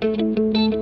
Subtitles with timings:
[0.00, 0.75] Él vive,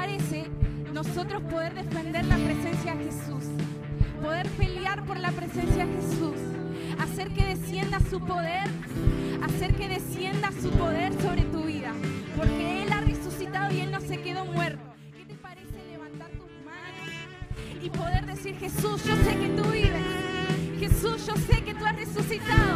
[0.00, 0.46] parece
[0.94, 3.44] nosotros poder defender la presencia de Jesús?
[4.22, 6.40] Poder pelear por la presencia de Jesús.
[6.98, 8.66] Hacer que descienda su poder.
[9.42, 11.92] Hacer que descienda su poder sobre tu vida.
[12.34, 14.80] Porque Él ha resucitado y Él no se quedó muerto.
[15.14, 20.06] ¿Qué te parece levantar tus manos y poder decir, Jesús, yo sé que tú vives.
[20.78, 22.69] Jesús, yo sé que tú has resucitado.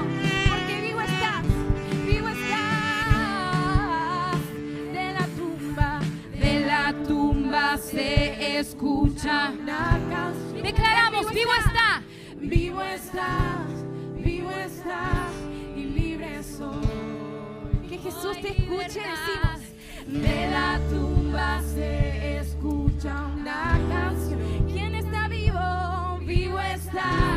[8.65, 9.53] escucha.
[10.63, 12.03] Declaramos, vivo está.
[12.37, 13.65] Vivo está,
[14.17, 15.29] vivo está
[15.77, 17.89] y libre soy.
[17.89, 19.61] Que Jesús te escuche, decimos.
[20.07, 24.41] De la tumba se escucha una canción.
[24.71, 26.19] ¿Quién está vivo?
[26.23, 27.34] Vivo está.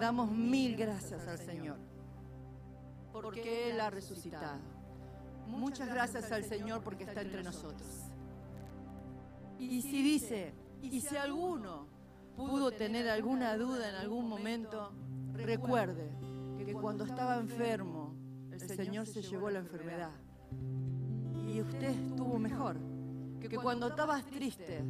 [0.00, 1.76] Damos mil gracias al Señor,
[3.12, 4.58] porque Él ha resucitado.
[5.46, 7.88] Muchas gracias al Señor porque está entre nosotros.
[9.58, 11.86] Y si dice, y si alguno
[12.36, 14.92] pudo tener alguna duda en algún momento,
[15.32, 16.10] recuerde
[16.64, 18.14] que cuando estaba enfermo,
[18.50, 20.12] el Señor se llevó la enfermedad.
[21.46, 22.76] Y usted estuvo mejor.
[23.40, 24.82] Que cuando estabas triste,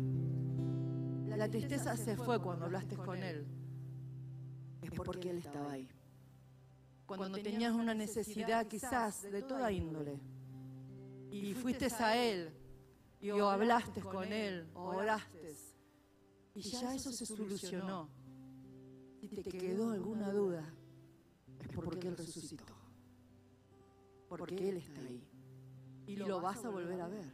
[1.27, 3.47] la tristeza se fue cuando hablaste con Él.
[5.05, 5.89] Porque Él estaba ahí.
[7.07, 10.19] Cuando tenías una necesidad quizás de toda índole,
[11.31, 12.51] y fuiste a Él,
[13.21, 15.57] y o hablaste con Él, o oraste,
[16.55, 18.09] y ya eso se solucionó.
[19.21, 20.65] Si te quedó alguna duda,
[21.61, 22.75] es porque Él resucitó.
[24.29, 25.23] Porque Él está ahí.
[26.07, 27.33] Y lo vas a volver a ver.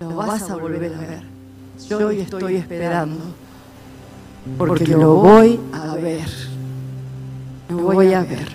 [0.00, 1.22] Lo vas a volver a ver.
[1.88, 3.24] Yo hoy estoy esperando.
[4.58, 6.51] Porque lo voy a ver.
[7.76, 8.48] Lo voy a ver.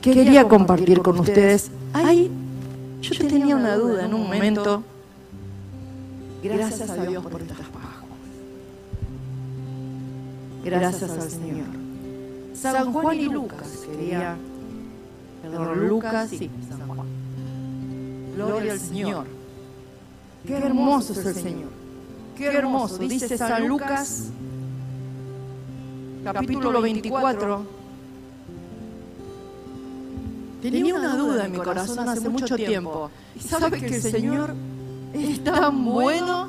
[0.00, 1.70] Quería compartir con ustedes.
[1.92, 2.30] Ay,
[3.00, 4.82] yo tenía una duda en un momento.
[6.42, 8.18] Gracias a Dios por estas Pascuas.
[10.64, 11.66] Gracias al Señor.
[12.54, 14.36] San Juan y Lucas quería.
[15.42, 17.06] Perdón, Lucas, sí, San Juan.
[18.36, 19.26] Gloria al Señor.
[20.46, 21.70] Qué hermoso es el Señor.
[22.36, 22.98] Qué hermoso.
[22.98, 24.30] Dice San Lucas,
[26.24, 27.66] capítulo 24.
[30.62, 33.10] Tenía una duda en mi corazón hace mucho tiempo.
[33.34, 34.54] ¿Y sabe que el Señor
[35.12, 36.48] es tan bueno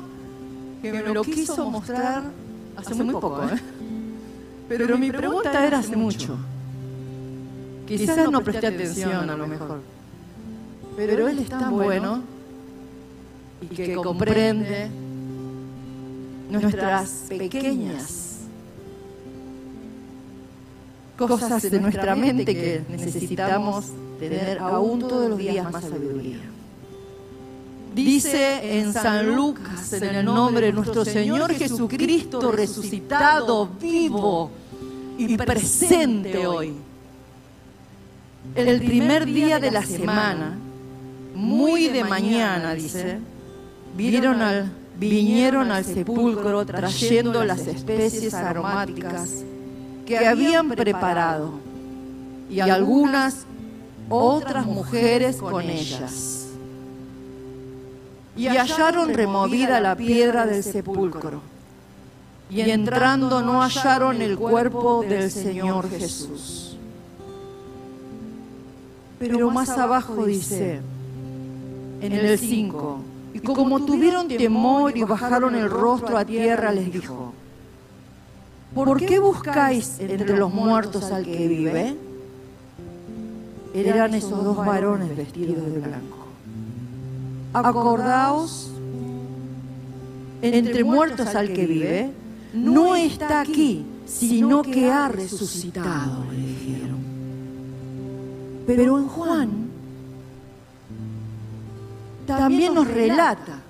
[0.80, 2.22] que me lo quiso mostrar
[2.76, 3.42] hace muy poco?
[3.42, 3.60] ¿eh?
[4.68, 6.36] Pero mi pregunta era hace mucho.
[7.86, 9.80] Quizás no presté atención a lo mejor.
[10.96, 12.22] Pero Él es tan bueno
[13.60, 14.88] y que comprende
[16.50, 18.23] nuestras pequeñas
[21.16, 23.86] cosas de nuestra mente que necesitamos
[24.18, 26.38] tener aún todos los días más sabiduría.
[27.94, 34.50] Dice en San Lucas, en el nombre de nuestro Señor Jesucristo resucitado, vivo
[35.16, 36.74] y presente hoy.
[38.56, 40.58] El primer día de la semana,
[41.34, 43.20] muy de mañana, dice,
[43.96, 49.44] vieron al, vinieron al sepulcro trayendo las especies aromáticas
[50.06, 51.52] que habían preparado
[52.50, 53.46] y algunas
[54.08, 56.48] otras mujeres con ellas.
[58.36, 61.40] Y hallaron removida la piedra del sepulcro.
[62.50, 66.76] Y entrando no hallaron el cuerpo del Señor Jesús.
[69.18, 70.80] Pero más abajo dice,
[72.00, 73.00] en el 5,
[73.32, 77.32] y como tuvieron temor y bajaron el rostro a tierra, les dijo,
[78.74, 81.96] ¿por qué buscáis entre los muertos al que vive?
[83.74, 86.26] Eran esos dos varones vestidos de blanco.
[87.52, 88.70] Acordaos,
[90.42, 92.10] entre muertos al que vive,
[92.52, 96.98] no está aquí, sino que ha resucitado, le dijeron.
[98.66, 99.50] Pero en Juan
[102.26, 103.60] también nos relata,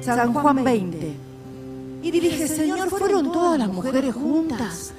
[0.00, 1.27] San Juan 20,
[2.02, 4.92] y dije, Señor, ¿fueron todas las mujeres juntas?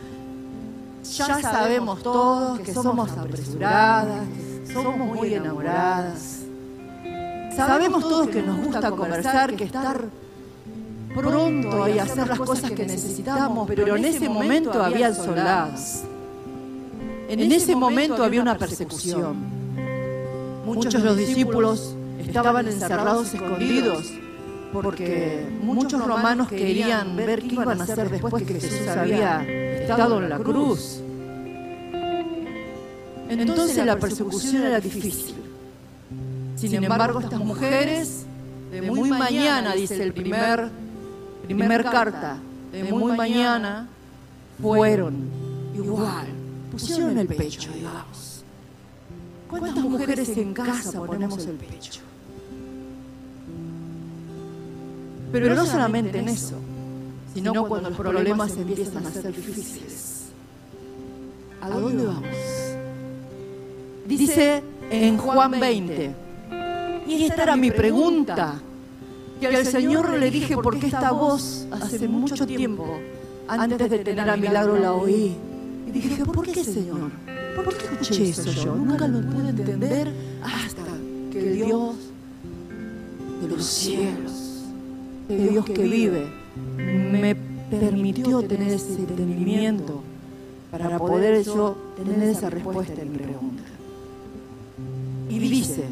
[1.15, 4.27] Ya sabemos todos que somos apresuradas,
[4.65, 6.39] que somos muy enamoradas.
[7.55, 10.05] Sabemos todos que nos gusta conversar, que estar
[11.15, 16.03] pronto y hacer las cosas que necesitamos, pero en ese momento había soldados.
[17.27, 19.37] En ese momento había una persecución.
[20.65, 24.11] Muchos de los discípulos estaban encerrados, escondidos,
[24.71, 30.29] porque muchos romanos querían ver qué iban a hacer después que Jesús había estado en
[30.29, 31.01] la cruz.
[33.29, 35.35] Entonces la persecución era difícil.
[36.55, 38.25] Sin embargo, estas mujeres,
[38.71, 40.69] de muy mañana, dice el primer,
[41.45, 42.37] primer carta,
[42.71, 43.87] de muy mañana,
[44.61, 45.29] fueron
[45.73, 46.27] igual,
[46.71, 48.43] pusieron el pecho, digamos.
[49.49, 52.01] ¿Cuántas mujeres en casa ponemos el pecho?
[55.31, 56.55] Pero no solamente en eso,
[57.33, 60.25] sino cuando los problemas empiezan a ser difíciles.
[61.61, 62.35] ¿A dónde vamos?
[64.07, 66.15] Dice en Juan 20,
[67.07, 68.59] y esta era mi pregunta,
[69.39, 72.99] que al Señor le dije, porque esta voz hace mucho tiempo,
[73.47, 75.35] antes de tener a milagro la oí.
[75.87, 77.11] Y dije, ¿por qué Señor?
[77.55, 78.75] ¿Por qué escuché eso yo?
[78.75, 80.11] Nunca lo pude entender
[80.43, 80.83] hasta
[81.31, 81.95] que el Dios
[83.41, 84.31] de los cielos,
[85.29, 86.27] el Dios que vive,
[86.75, 87.35] me
[87.69, 90.01] permitió tener ese entendimiento
[90.71, 93.63] para poder yo tener esa respuesta en mi pregunta.
[95.29, 95.85] Y dice,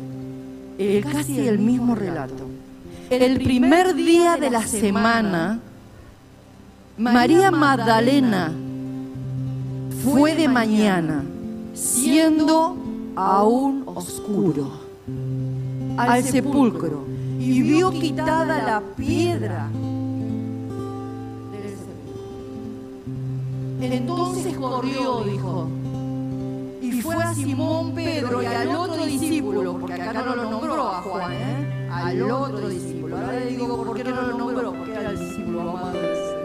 [0.80, 2.48] el, casi el mismo relato.
[3.12, 5.60] El primer día de la semana,
[6.98, 8.52] María Magdalena
[10.04, 11.24] fue de mañana,
[11.76, 12.76] siendo
[13.16, 14.72] aún oscuro,
[15.96, 17.17] al sepulcro
[17.48, 19.70] y vio quitada la piedra
[21.52, 22.34] del sepulcro.
[23.80, 25.70] Entonces corrió, dijo,
[26.82, 31.02] y fue a Simón Pedro y al otro discípulo, porque acá no lo nombró a
[31.02, 31.90] Juan, ¿eh?
[31.90, 33.16] al otro discípulo.
[33.16, 36.38] Ahora le digo por qué no lo nombró, porque era el discípulo amado del Señor.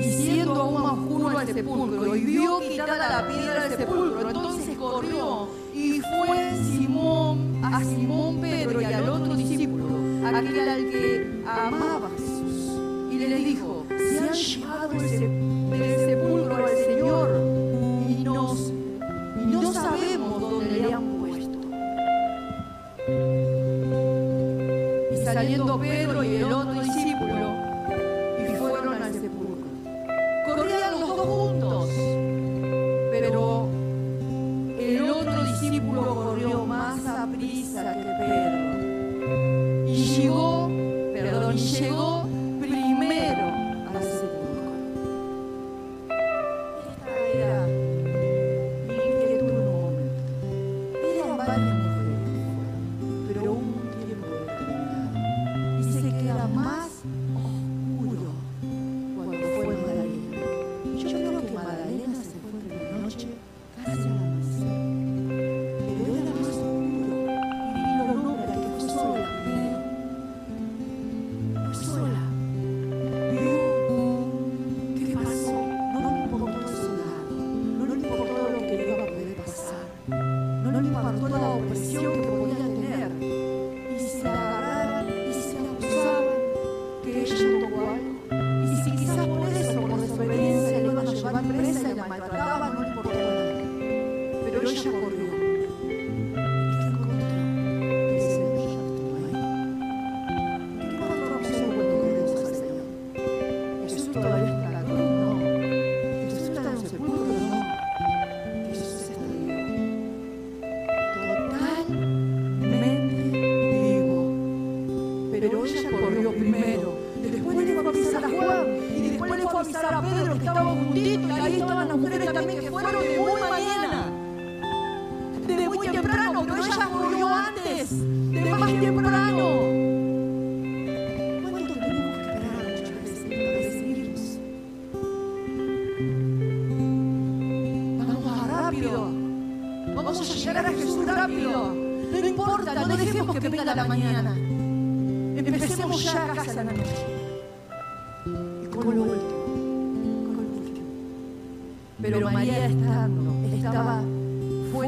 [0.00, 4.76] Y siendo aún más oscuro al sepulcro, y vio quitada la piedra del sepulcro, entonces
[4.76, 9.84] corrió y fue Simón a Simón Pedro y al otro discípulo,
[10.26, 12.80] aquel al que amaba Jesús,
[13.12, 17.28] y le dijo, se han llevado del sepulcro al Señor
[18.08, 21.58] y no sabemos dónde le han puesto.
[25.12, 26.73] Y saliendo Pedro y el otro
[37.76, 38.13] a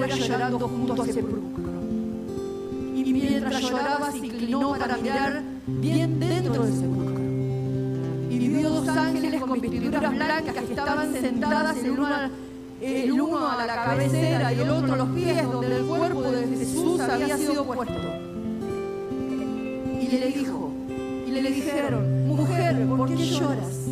[0.08, 1.62] fuera llorando junto al sepulcro.
[2.94, 7.16] Y mientras lloraba se inclinó para mirar bien dentro del sepulcro.
[8.30, 12.30] Y vio dos ángeles con vestiduras blancas que estaban sentadas el uno, a-
[12.80, 16.46] el uno a la cabecera y el otro a los pies, donde el cuerpo de
[16.56, 17.94] Jesús había sido puesto.
[20.00, 20.70] Y le dijo,
[21.26, 23.86] y le dijeron, mujer, ¿por qué lloras?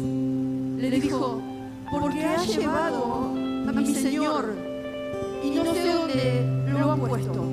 [0.78, 1.42] Le dijo,
[1.90, 3.32] porque ha llevado
[3.68, 4.54] a mi Señor
[5.44, 7.44] y no sé dónde lo han puesto.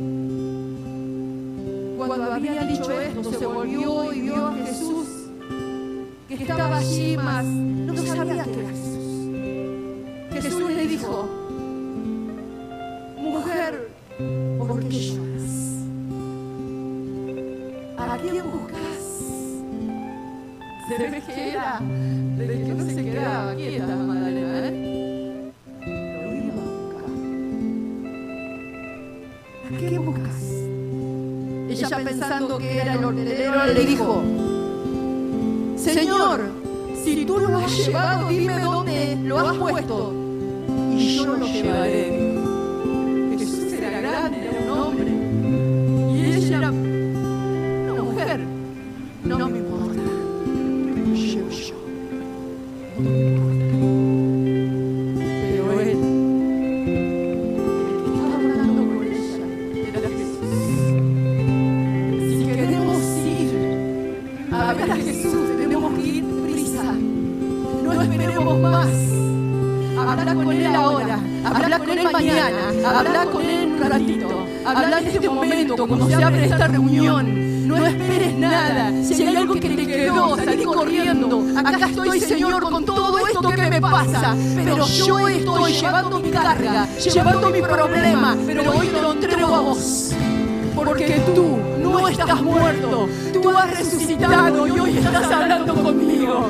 [1.97, 5.07] Cuando había dicho esto, se volvió y vio a Jesús
[6.27, 8.91] que estaba allí, mas no sabía que era Jesús.
[10.31, 11.29] Jesús le dijo,
[13.17, 13.89] mujer,
[14.57, 15.51] ¿por qué lloras?
[17.97, 19.03] ¿A quién buscas?
[20.87, 23.95] Se ve que era de que no se quedaba quieta
[32.03, 34.23] pensando que era el hortelero le dijo,
[35.77, 36.41] Señor,
[37.03, 40.13] si tú lo has llevado, dime dónde lo has puesto.
[40.95, 42.30] Y yo lo llevaré.
[81.57, 84.35] Acá estoy, Señor, con todo esto que me pasa.
[84.55, 88.37] Pero yo estoy llevando mi carga, llevando mi problema.
[88.45, 90.11] Pero hoy te lo entrego a vos.
[90.75, 93.09] Porque tú no estás muerto,
[93.41, 96.49] tú has resucitado y hoy estás hablando conmigo.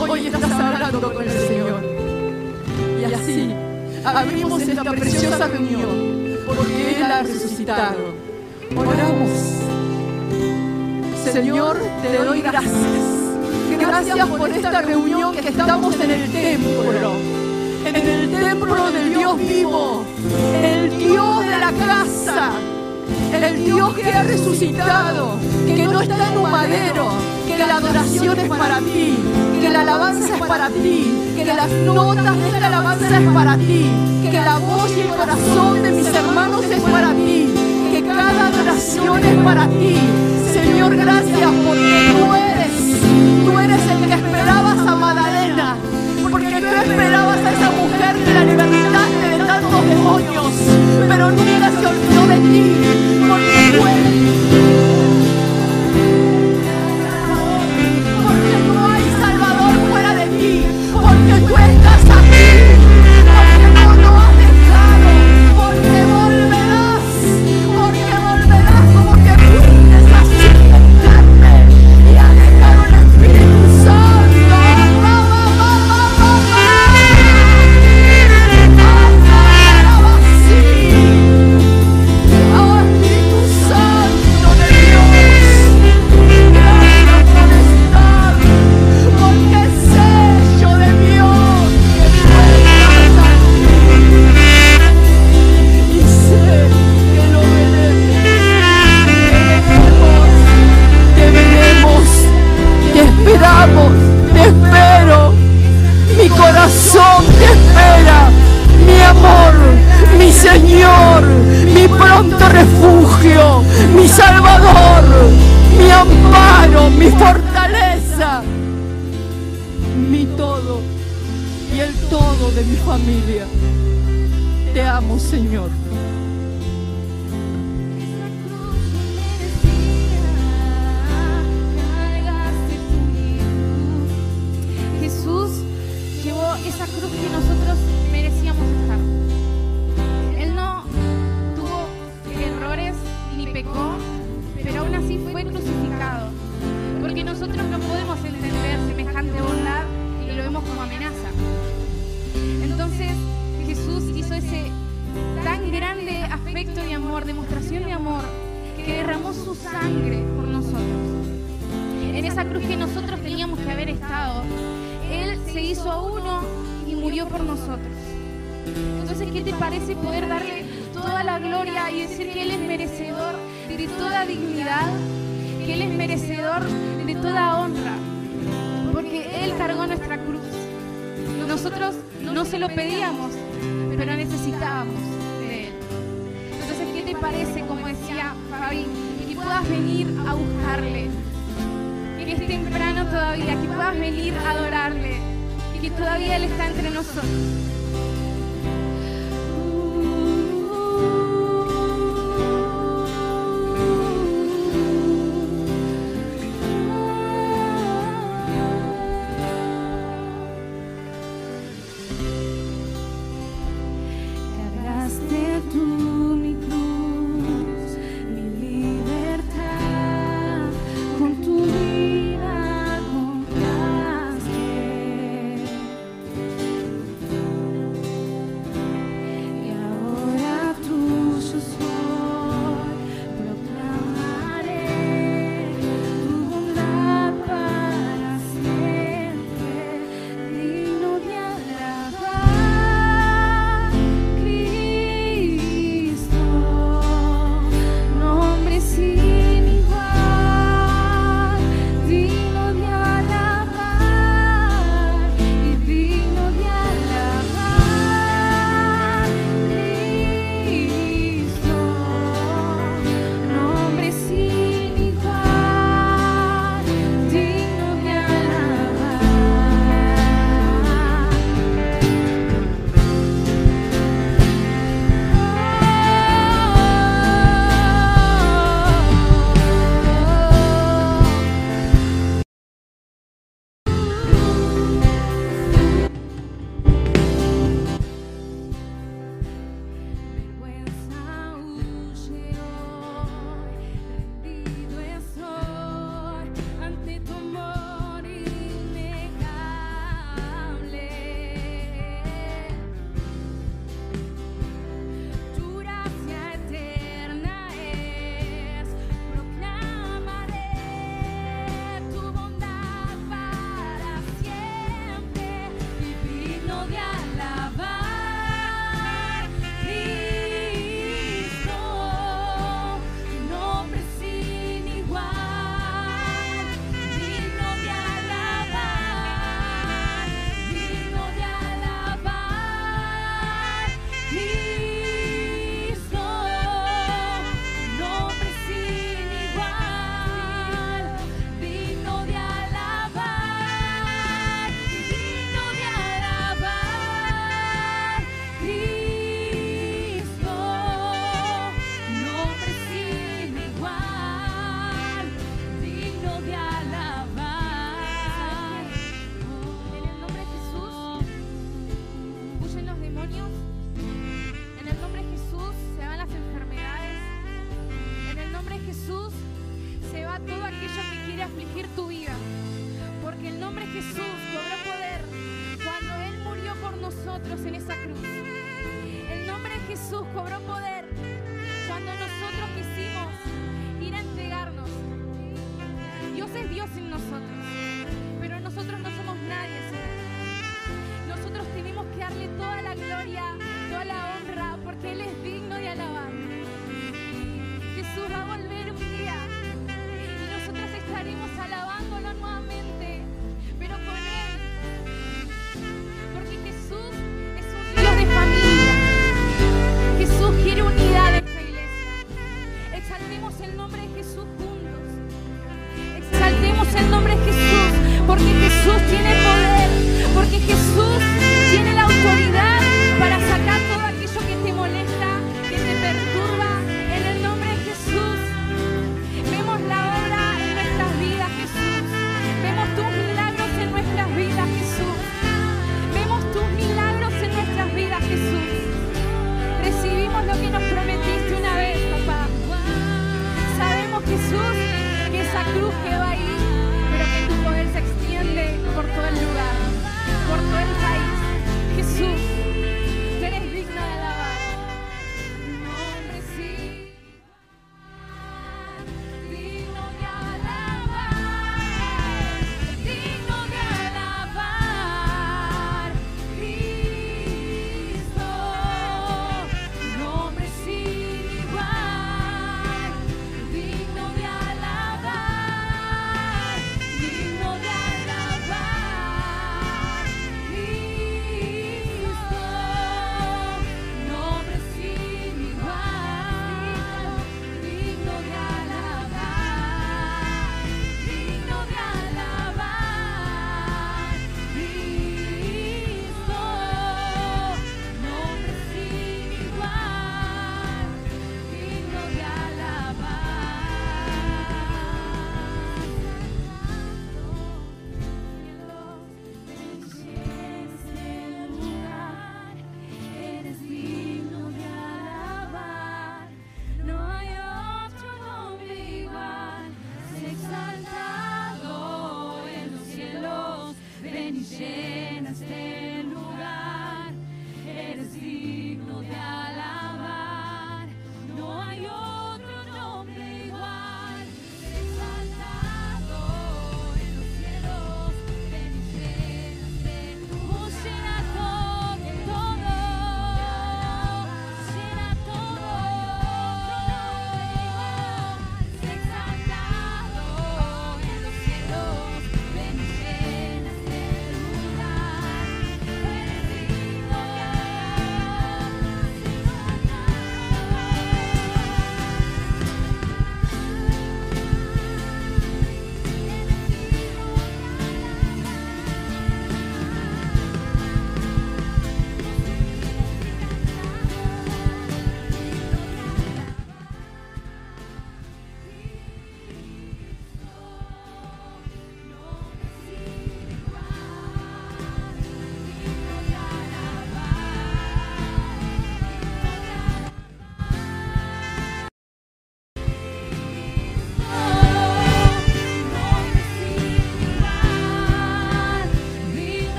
[0.00, 1.82] Hoy estás hablando con el Señor.
[3.00, 3.54] Y así
[4.04, 8.14] abrimos esta preciosa reunión porque Él ha resucitado.
[8.76, 9.30] Oramos.
[11.32, 13.21] Señor, te doy gracias.
[13.86, 17.12] Gracias por esta reunión que estamos en el templo.
[17.84, 20.04] En el templo del Dios vivo.
[20.62, 22.52] El Dios de la casa.
[23.32, 25.36] El Dios que ha resucitado.
[25.66, 27.08] Que no está en un madero.
[27.46, 29.18] Que la adoración es para ti.
[29.60, 31.32] Que la alabanza es para ti.
[31.36, 33.90] Que las notas de esta alabanza es para ti.
[34.22, 37.48] Que la voz y el corazón de mis hermanos es para ti.
[37.92, 39.96] Que cada adoración es para ti.
[40.52, 42.51] Señor, gracias porque tú eres.
[43.44, 45.76] Tú eres el que esperabas a Magdalena.
[46.30, 50.52] Porque tú esperabas a esa mujer que la libertaste de tantos demonios.
[51.08, 52.62] Pero nunca se olvidó de ti.
[53.28, 54.01] Porque tú.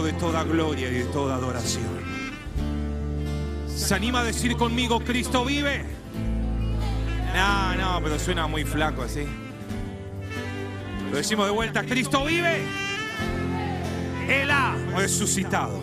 [0.00, 1.84] De toda gloria y de toda adoración.
[3.66, 5.84] ¿Se anima a decir conmigo, Cristo vive?
[7.34, 9.26] No, no, pero suena muy flaco así.
[11.10, 12.62] Lo decimos de vuelta, Cristo vive.
[14.28, 15.82] Él ha resucitado.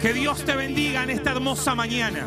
[0.00, 2.26] Que Dios te bendiga en esta hermosa mañana.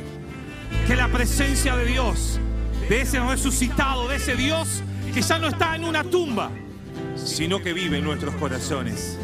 [0.87, 2.39] Que la presencia de Dios,
[2.87, 6.51] de ese resucitado, de ese Dios que ya no está en una tumba,
[7.15, 9.17] sino que vive en nuestros corazones,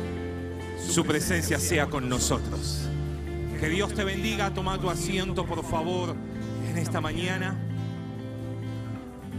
[0.97, 2.89] su presencia sea con nosotros.
[3.59, 4.51] Que Dios te bendiga.
[4.51, 6.15] Toma tu asiento, por favor,
[6.67, 7.55] en esta mañana.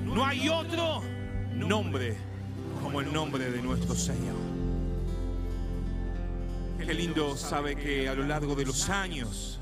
[0.04, 1.02] No hay otro
[1.52, 2.16] nombre
[2.80, 4.36] como el nombre de nuestro Señor.
[6.78, 9.59] Qué lindo sabe que a lo largo de los años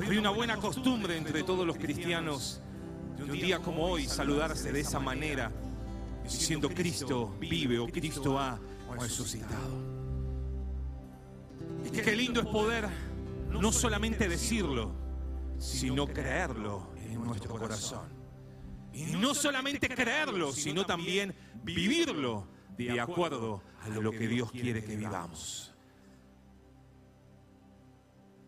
[0.00, 2.62] hay una buena costumbre entre todos los cristianos
[3.18, 5.52] de un día como hoy saludarse de esa manera,
[6.22, 8.58] diciendo Cristo vive o Cristo ha
[8.98, 9.93] resucitado.
[11.84, 12.88] Y qué lindo es poder
[13.50, 14.92] no solamente decirlo,
[15.58, 18.08] sino creerlo en nuestro corazón.
[18.92, 24.96] Y no solamente creerlo, sino también vivirlo de acuerdo a lo que Dios quiere que
[24.96, 25.72] vivamos.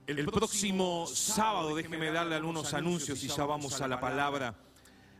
[0.07, 4.55] El próximo sábado, déjeme darle algunos anuncios y ya vamos a la palabra.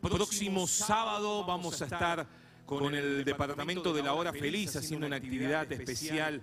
[0.01, 2.27] Próximo sábado vamos a estar
[2.65, 6.41] con el Departamento de la Hora Feliz haciendo una actividad especial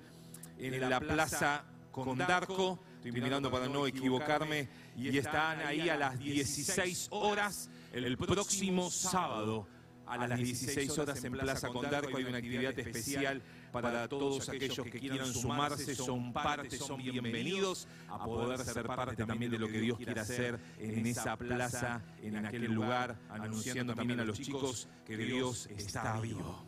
[0.68, 2.80] en la Plaza Condarco.
[2.96, 4.70] Estoy mirando para no equivocarme.
[4.96, 9.68] Y están ahí a las 16 horas el próximo sábado.
[10.06, 13.42] A las 16 horas en Plaza Condarco hay una actividad especial
[13.72, 19.52] para todos aquellos que quieran sumarse, son parte, son bienvenidos a poder ser parte también
[19.52, 24.26] de lo que Dios quiere hacer en esa plaza, en aquel lugar, anunciando también a
[24.26, 26.66] los chicos que Dios está vivo.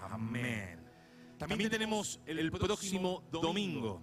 [0.00, 0.81] Amén.
[1.48, 4.02] También tenemos el próximo domingo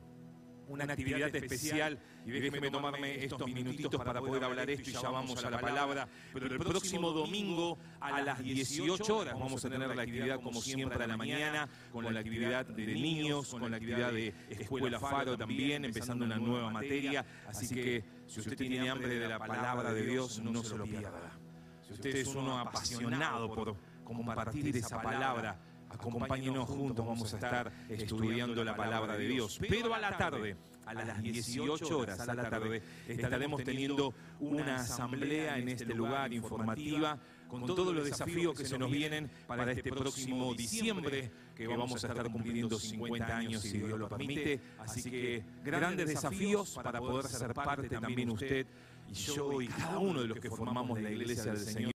[0.70, 5.44] una actividad especial y déjenme tomarme estos minutitos para poder hablar esto y ya vamos
[5.44, 6.08] a la palabra.
[6.32, 11.04] Pero el próximo domingo a las 18 horas vamos a tener la actividad como siempre
[11.04, 15.86] a la mañana, con la actividad de niños, con la actividad de Escuela Faro también,
[15.86, 17.26] empezando una nueva materia.
[17.48, 21.40] Así que si usted tiene hambre de la palabra de Dios, no se lo pierda.
[21.82, 25.60] Si usted es uno apasionado por compartir esa palabra,
[25.90, 29.60] Acompáñenos juntos, vamos a estar estudiando la palabra de Dios.
[29.68, 35.58] Pero a la tarde, a las 18 horas a la tarde, estaremos teniendo una asamblea
[35.58, 40.54] en este lugar informativa con todos los desafíos que se nos vienen para este próximo
[40.54, 44.62] diciembre, que vamos a estar cumpliendo 50 años si Dios lo permite.
[44.78, 48.68] Así que grandes desafíos para poder ser parte también usted
[49.10, 51.92] y yo y cada uno de los que formamos la iglesia del Señor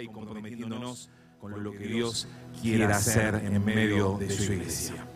[0.00, 1.10] y comprometiéndonos
[1.40, 2.26] con lo que Dios
[2.60, 5.06] quiere hacer en medio de su iglesia.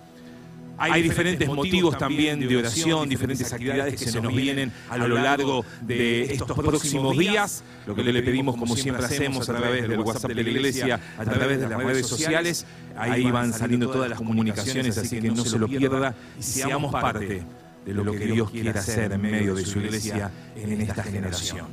[0.78, 5.64] Hay diferentes motivos también de oración, diferentes actividades que se nos vienen a lo largo
[5.82, 7.62] de estos próximos días.
[7.86, 11.24] Lo que le pedimos, como siempre hacemos, a través del WhatsApp de la iglesia, a
[11.24, 12.66] través de las redes sociales.
[12.96, 17.42] Ahí van saliendo todas las comunicaciones, así que no se lo pierda y seamos parte
[17.84, 21.66] de lo que Dios quiere hacer en medio de su iglesia en esta generación.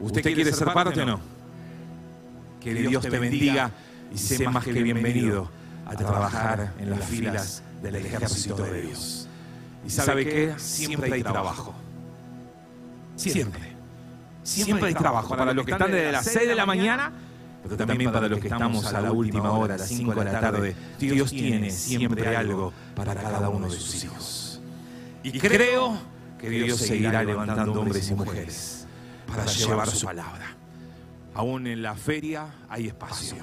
[0.00, 1.39] ¿Usted quiere ser parte o no?
[2.60, 3.70] Que Dios te bendiga
[4.12, 5.50] y sé más que bienvenido
[5.86, 9.28] a trabajar en las filas del ejército de Dios.
[9.86, 10.54] ¿Y sabe qué?
[10.58, 11.74] Siempre hay trabajo.
[13.16, 13.62] Siempre.
[14.42, 15.36] Siempre hay trabajo.
[15.36, 17.12] Para los que están desde las 6 de la mañana,
[17.62, 20.40] pero también para los que estamos a la última hora, a las 5 de la
[20.40, 20.76] tarde.
[20.98, 24.60] Dios tiene siempre algo para cada uno de sus hijos.
[25.22, 25.98] Y creo
[26.38, 28.86] que Dios seguirá levantando hombres y mujeres
[29.26, 30.59] para llevar su palabra.
[31.40, 33.38] Aún en la feria hay espacio.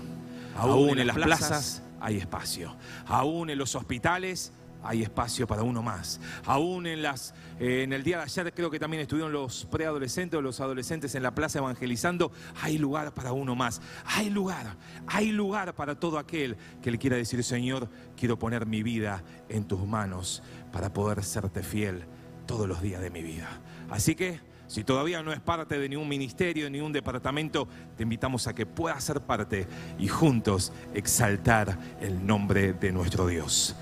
[0.55, 2.75] Aún en las plazas hay espacio.
[3.07, 6.21] Aún en los hospitales hay espacio para uno más.
[6.45, 10.37] Aún en, las, eh, en el día de ayer creo que también estuvieron los preadolescentes
[10.37, 12.31] o los adolescentes en la plaza evangelizando.
[12.61, 13.81] Hay lugar para uno más.
[14.05, 14.75] Hay lugar.
[15.07, 19.67] Hay lugar para todo aquel que le quiera decir, Señor, quiero poner mi vida en
[19.67, 22.05] tus manos para poder serte fiel
[22.45, 23.59] todos los días de mi vida.
[23.89, 28.47] Así que si todavía no es parte de ningún ministerio, ni un departamento, te invitamos
[28.47, 33.75] a que puedas ser parte y juntos exaltar el nombre de nuestro Dios.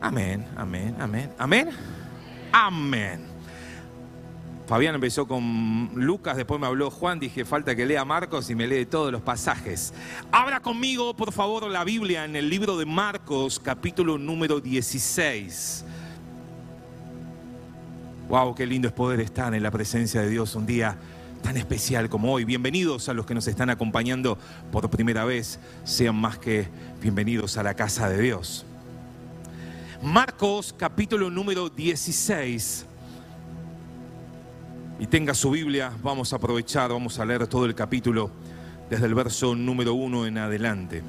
[0.00, 1.70] Amén, amén, amén, amén,
[2.52, 3.34] amén.
[4.66, 8.66] Fabián empezó con Lucas, después me habló Juan, dije, falta que lea Marcos y me
[8.66, 9.92] lee todos los pasajes.
[10.32, 15.84] Abra conmigo, por favor, la Biblia en el libro de Marcos, capítulo número 16.
[18.28, 20.96] Wow, qué lindo es poder estar en la presencia de Dios un día
[21.42, 22.46] tan especial como hoy.
[22.46, 24.38] Bienvenidos a los que nos están acompañando
[24.72, 25.58] por primera vez.
[25.84, 26.66] Sean más que
[27.02, 28.64] bienvenidos a la casa de Dios.
[30.02, 32.86] Marcos capítulo número 16.
[35.00, 38.30] Y tenga su Biblia, vamos a aprovechar, vamos a leer todo el capítulo
[38.88, 41.02] desde el verso número 1 en adelante.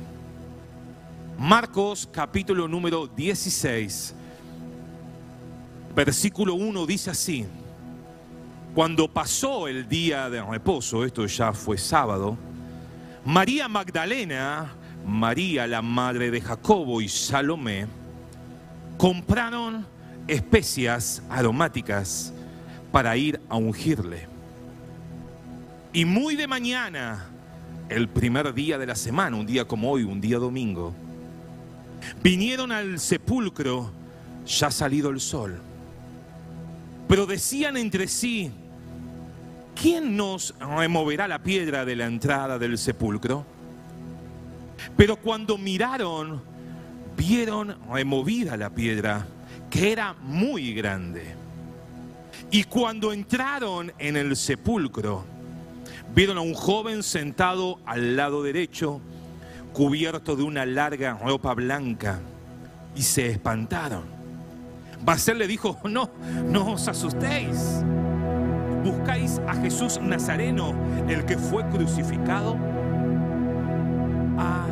[1.39, 4.15] Marcos capítulo número 16,
[5.95, 7.45] versículo 1 dice así,
[8.73, 12.37] cuando pasó el día de reposo, esto ya fue sábado,
[13.23, 14.73] María Magdalena,
[15.07, 17.87] María la madre de Jacobo y Salomé,
[18.97, 19.85] compraron
[20.27, 22.33] especias aromáticas
[22.91, 24.27] para ir a ungirle.
[25.93, 27.27] Y muy de mañana,
[27.87, 30.93] el primer día de la semana, un día como hoy, un día domingo,
[32.21, 33.91] vinieron al sepulcro
[34.45, 35.61] ya salido el sol.
[37.07, 38.51] Pero decían entre sí,
[39.79, 43.45] ¿quién nos removerá la piedra de la entrada del sepulcro?
[44.97, 46.41] Pero cuando miraron,
[47.15, 49.27] vieron removida la piedra,
[49.69, 51.35] que era muy grande.
[52.51, 55.25] Y cuando entraron en el sepulcro,
[56.13, 59.01] vieron a un joven sentado al lado derecho,
[59.73, 62.19] cubierto de una larga ropa blanca,
[62.95, 64.14] y se espantaron.
[65.05, 66.09] Basel le dijo, no,
[66.49, 67.83] no os asustéis.
[68.83, 70.73] Buscáis a Jesús Nazareno,
[71.07, 72.57] el que fue crucificado,
[74.37, 74.65] ha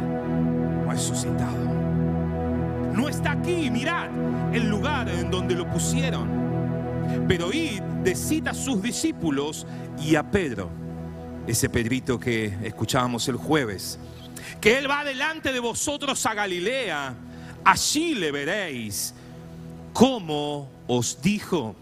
[0.90, 1.58] resucitado.
[2.94, 4.10] No está aquí, mirad
[4.54, 6.28] el lugar en donde lo pusieron.
[7.28, 9.68] Pero id, decid a sus discípulos
[10.00, 10.70] y a Pedro,
[11.46, 14.00] ese Pedrito que escuchábamos el jueves,
[14.60, 17.14] que él va delante de vosotros a Galilea,
[17.64, 19.14] allí le veréis,
[19.94, 21.76] como os dijo.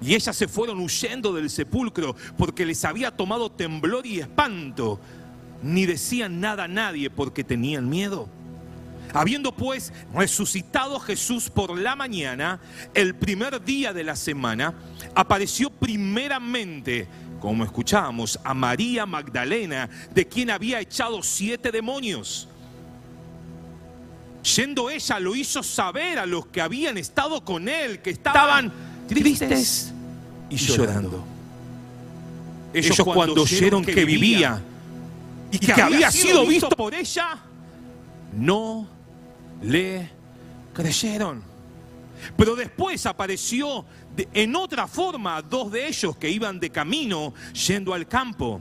[0.00, 5.00] Y ellas se fueron huyendo del sepulcro porque les había tomado temblor y espanto.
[5.62, 8.28] Ni decían nada a nadie porque tenían miedo.
[9.14, 12.60] Habiendo pues resucitado Jesús por la mañana,
[12.94, 14.74] el primer día de la semana,
[15.14, 17.06] apareció primeramente,
[17.38, 22.48] como escuchábamos, a María Magdalena, de quien había echado siete demonios.
[24.42, 28.72] Yendo ella lo hizo saber a los que habían estado con él, que estaban
[29.06, 29.92] tristes
[30.50, 31.24] y llorando.
[32.74, 34.60] Ellos cuando oyeron que vivía
[35.50, 37.38] y que había sido visto por ella,
[38.32, 38.88] no
[39.62, 40.10] le
[40.72, 41.42] creyeron.
[42.36, 43.84] Pero después apareció
[44.32, 47.34] en otra forma dos de ellos que iban de camino
[47.66, 48.60] yendo al campo.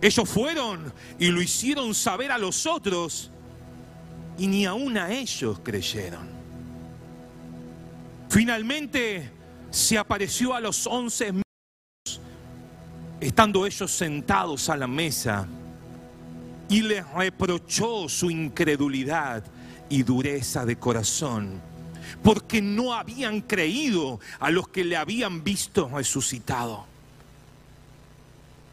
[0.00, 3.31] Ellos fueron y lo hicieron saber a los otros
[4.42, 6.28] y ni aún a ellos creyeron.
[8.28, 9.30] Finalmente
[9.70, 11.32] se apareció a los once
[13.20, 15.46] estando ellos sentados a la mesa
[16.68, 19.44] y les reprochó su incredulidad
[19.88, 21.60] y dureza de corazón,
[22.20, 26.84] porque no habían creído a los que le habían visto resucitado.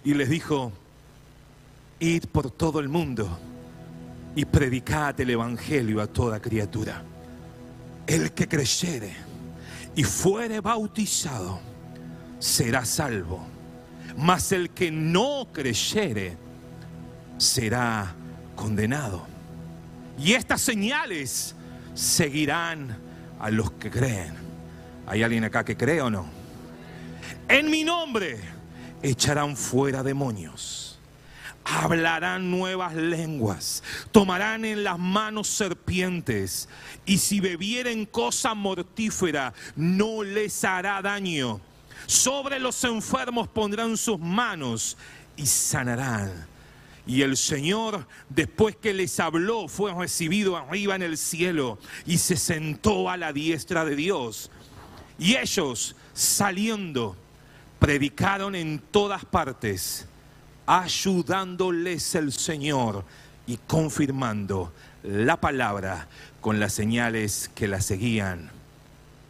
[0.03, 0.71] Y les dijo,
[1.99, 3.39] id por todo el mundo
[4.39, 7.03] y predicad el Evangelio a toda criatura.
[8.07, 9.13] El que creyere
[9.93, 11.59] y fuere bautizado
[12.39, 13.45] será salvo,
[14.15, 16.37] mas el que no creyere
[17.37, 18.15] será
[18.55, 19.27] condenado.
[20.17, 21.53] Y estas señales
[21.93, 22.97] seguirán
[23.41, 24.35] a los que creen.
[25.05, 26.27] ¿Hay alguien acá que cree o no?
[27.49, 28.39] En mi nombre
[29.01, 30.88] echarán fuera demonios.
[31.71, 36.67] Hablarán nuevas lenguas, tomarán en las manos serpientes,
[37.05, 41.61] y si bebieren cosa mortífera, no les hará daño.
[42.07, 44.97] Sobre los enfermos pondrán sus manos
[45.37, 46.47] y sanarán.
[47.05, 52.35] Y el Señor, después que les habló, fue recibido arriba en el cielo y se
[52.35, 54.51] sentó a la diestra de Dios.
[55.17, 57.15] Y ellos, saliendo,
[57.79, 60.07] predicaron en todas partes,
[60.69, 63.03] ayudándoles el Señor
[63.47, 66.07] y confirmando la palabra
[66.41, 68.51] con las señales que la seguían.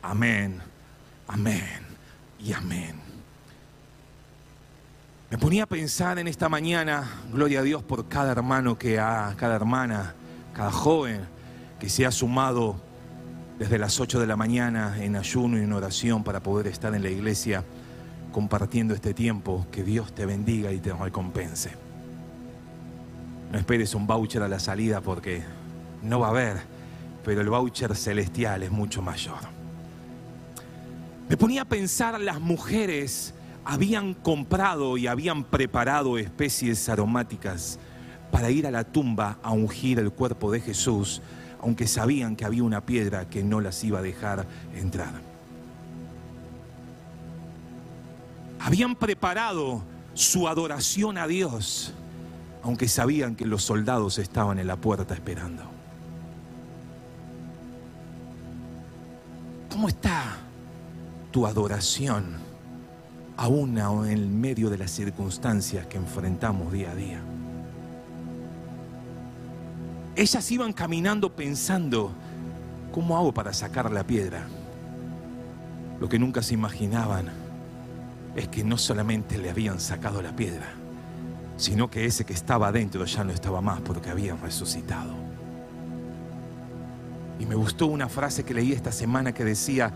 [0.02, 0.60] Amén,
[1.30, 1.80] amén
[2.44, 2.94] y amén.
[5.30, 9.34] Me ponía a pensar en esta mañana, gloria a Dios por cada hermano que ha,
[9.38, 10.16] cada hermana,
[10.54, 11.22] cada joven
[11.80, 12.82] que se ha sumado
[13.58, 17.02] desde las 8 de la mañana en ayuno y en oración para poder estar en
[17.02, 17.64] la iglesia
[18.32, 19.68] compartiendo este tiempo.
[19.72, 21.72] Que Dios te bendiga y te recompense.
[23.52, 25.44] No esperes un voucher a la salida porque
[26.04, 26.58] no va a haber,
[27.24, 29.40] pero el voucher celestial es mucho mayor.
[31.28, 33.34] Me ponía a pensar las mujeres
[33.66, 37.78] habían comprado y habían preparado especies aromáticas
[38.32, 41.22] para ir a la tumba a ungir el cuerpo de Jesús,
[41.62, 45.29] aunque sabían que había una piedra que no las iba a dejar entrar.
[48.60, 49.82] Habían preparado
[50.14, 51.94] su adoración a Dios,
[52.62, 55.64] aunque sabían que los soldados estaban en la puerta esperando.
[59.72, 60.38] ¿Cómo está
[61.32, 62.36] tu adoración
[63.38, 67.22] aún en medio de las circunstancias que enfrentamos día a día?
[70.18, 72.12] Ellas iban caminando pensando,
[72.92, 74.48] ¿cómo hago para sacar la piedra?
[76.02, 77.30] Lo que nunca se imaginaban
[78.40, 80.68] es que no solamente le habían sacado la piedra,
[81.58, 85.14] sino que ese que estaba adentro ya no estaba más porque había resucitado.
[87.38, 89.92] Y me gustó una frase que leí esta semana que decía,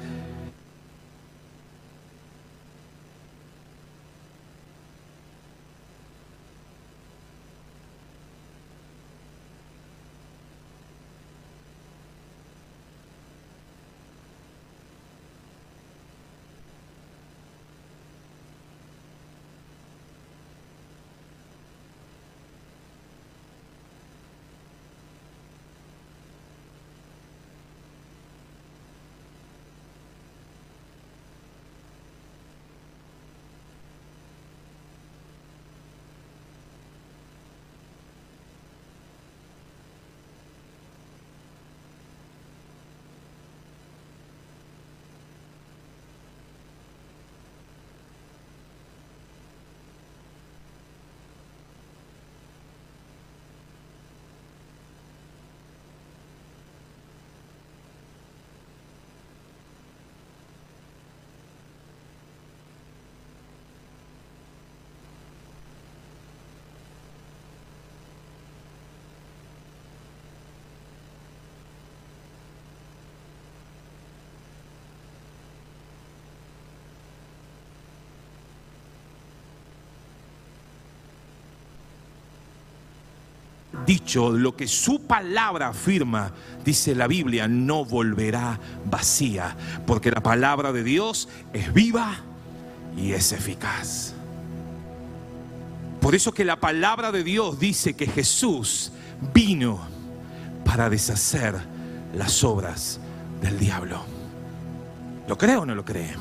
[83.85, 86.31] dicho, lo que su palabra afirma,
[86.63, 89.55] dice la Biblia, no volverá vacía,
[89.85, 92.17] porque la palabra de Dios es viva
[92.97, 94.13] y es eficaz.
[96.01, 98.91] Por eso que la palabra de Dios dice que Jesús
[99.33, 99.79] vino
[100.65, 101.55] para deshacer
[102.13, 102.99] las obras
[103.41, 104.03] del diablo.
[105.27, 106.13] ¿Lo cree o no lo cree?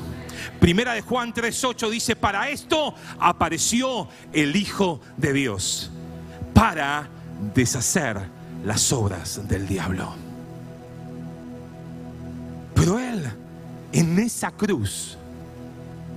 [0.59, 5.91] Primera de Juan 3:8 dice, para esto apareció el Hijo de Dios,
[6.53, 7.09] para
[7.53, 8.21] deshacer
[8.65, 10.13] las obras del diablo.
[12.75, 13.23] Pero él,
[13.91, 15.17] en esa cruz,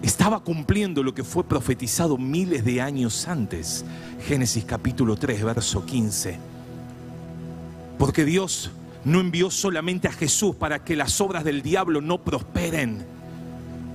[0.02, 3.84] estaba cumpliendo lo que fue profetizado miles de años antes.
[4.26, 6.38] Génesis capítulo 3, verso 15.
[7.98, 8.70] Porque Dios
[9.04, 13.15] no envió solamente a Jesús para que las obras del diablo no prosperen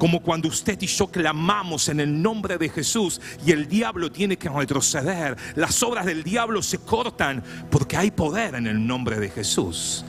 [0.02, 4.36] como cuando usted y yo clamamos en el nombre de Jesús y el diablo tiene
[4.36, 5.38] que retroceder.
[5.54, 10.04] Las obras del diablo se cortan porque hay poder en el nombre de Jesús.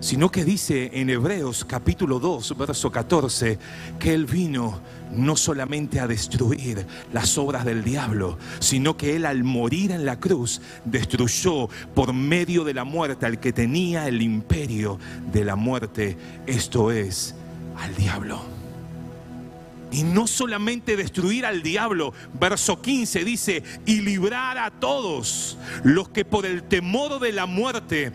[0.00, 3.58] Sino que dice en Hebreos capítulo 2, verso 14,
[3.98, 4.80] que Él vino
[5.12, 10.18] no solamente a destruir las obras del diablo, sino que Él al morir en la
[10.18, 14.98] cruz destruyó por medio de la muerte al que tenía el imperio
[15.30, 16.16] de la muerte,
[16.46, 17.34] esto es,
[17.76, 18.57] al diablo.
[19.90, 26.24] Y no solamente destruir al diablo, verso 15 dice, y librar a todos los que
[26.24, 28.12] por el temor de la muerte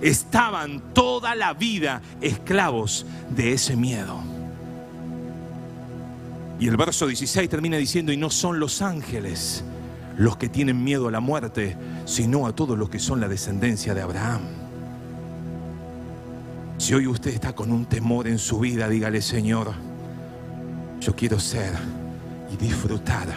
[0.00, 4.22] estaban toda la vida esclavos de ese miedo.
[6.58, 9.64] Y el verso 16 termina diciendo, y no son los ángeles
[10.16, 13.94] los que tienen miedo a la muerte, sino a todos los que son la descendencia
[13.94, 14.40] de Abraham.
[16.78, 19.74] Si hoy usted está con un temor en su vida, dígale, Señor,
[21.06, 21.72] yo quiero ser
[22.52, 23.28] y disfrutar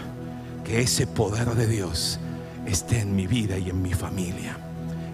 [0.66, 2.20] que ese poder de Dios
[2.66, 4.58] esté en mi vida y en mi familia,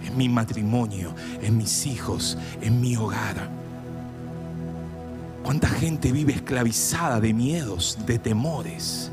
[0.05, 3.49] en mi matrimonio, en mis hijos, en mi hogar.
[5.43, 9.11] ¿Cuánta gente vive esclavizada de miedos, de temores?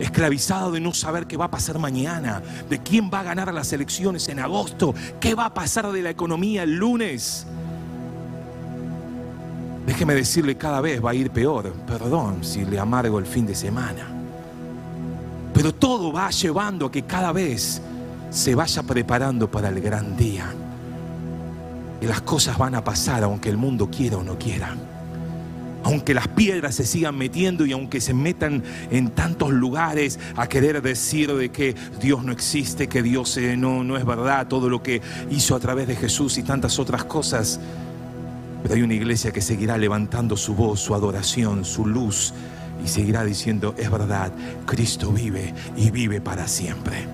[0.00, 3.72] Esclavizado de no saber qué va a pasar mañana, de quién va a ganar las
[3.72, 7.46] elecciones en agosto, qué va a pasar de la economía el lunes.
[9.86, 11.72] Déjeme decirle, cada vez va a ir peor.
[11.86, 14.06] Perdón si le amargo el fin de semana.
[15.52, 17.80] Pero todo va llevando a que cada vez
[18.30, 20.46] se vaya preparando para el gran día.
[22.00, 24.74] Y las cosas van a pasar aunque el mundo quiera o no quiera.
[25.84, 30.80] aunque las piedras se sigan metiendo y aunque se metan en tantos lugares a querer
[30.80, 34.82] decir de que Dios no existe, que Dios eh, no, no es verdad, todo lo
[34.82, 37.60] que hizo a través de Jesús y tantas otras cosas.
[38.64, 42.32] Pero hay una iglesia que seguirá levantando su voz, su adoración, su luz
[42.82, 44.32] y seguirá diciendo, es verdad,
[44.64, 47.06] Cristo vive y vive para siempre.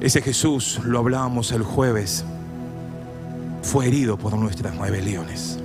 [0.00, 2.24] Ese Jesús, lo hablábamos el jueves,
[3.62, 5.60] fue herido por nuestras rebeliones.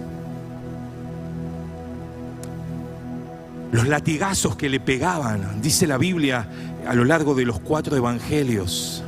[3.71, 6.47] Los latigazos que le pegaban, dice la Biblia
[6.87, 9.03] a lo largo de los cuatro evangelios,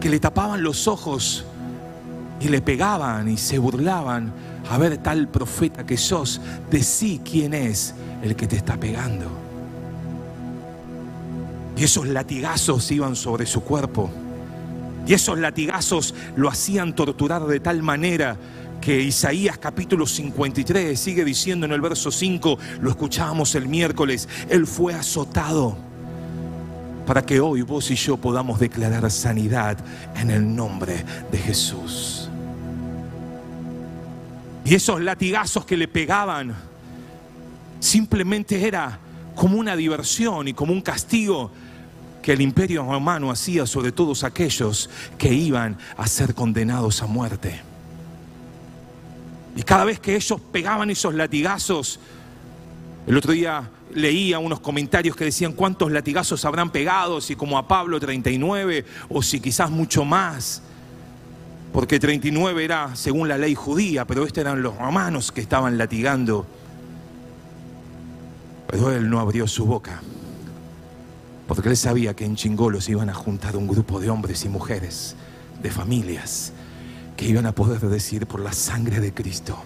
[0.00, 1.44] que le tapaban los ojos
[2.40, 4.32] y le pegaban y se burlaban.
[4.70, 9.26] A ver, tal profeta que sos, decí quién es el que te está pegando.
[11.76, 14.10] Y esos latigazos iban sobre su cuerpo.
[15.06, 18.36] Y esos latigazos lo hacían torturar de tal manera
[18.80, 24.66] que Isaías capítulo 53 sigue diciendo en el verso 5, lo escuchábamos el miércoles, Él
[24.66, 25.76] fue azotado
[27.06, 29.76] para que hoy vos y yo podamos declarar sanidad
[30.16, 32.29] en el nombre de Jesús.
[34.64, 36.54] Y esos latigazos que le pegaban
[37.80, 38.98] simplemente era
[39.34, 41.50] como una diversión y como un castigo
[42.22, 47.60] que el imperio romano hacía sobre todos aquellos que iban a ser condenados a muerte.
[49.56, 51.98] Y cada vez que ellos pegaban esos latigazos,
[53.06, 57.66] el otro día leía unos comentarios que decían cuántos latigazos habrán pegado, si como a
[57.66, 60.62] Pablo 39 o si quizás mucho más.
[61.72, 66.46] Porque 39 era según la ley judía, pero estos eran los romanos que estaban latigando.
[68.66, 70.00] Pero él no abrió su boca,
[71.46, 74.48] porque él sabía que en Chingolo se iban a juntar un grupo de hombres y
[74.48, 75.16] mujeres,
[75.62, 76.52] de familias,
[77.16, 79.58] que iban a poder decir por la sangre de Cristo,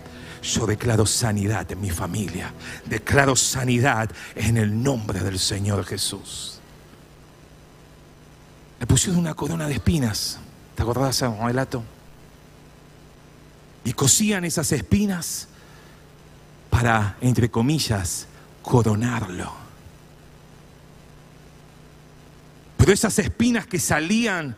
[0.43, 2.53] yo declaro sanidad en mi familia,
[2.87, 6.59] declaro sanidad en el nombre del Señor Jesús.
[8.81, 10.39] Le pusieron una corona de espinas,
[10.75, 11.83] ¿te acordás, relato?
[13.85, 15.49] Y cosían esas espinas
[16.71, 18.27] para, entre comillas,
[18.63, 19.53] coronarlo.
[22.77, 24.57] Pero esas espinas que salían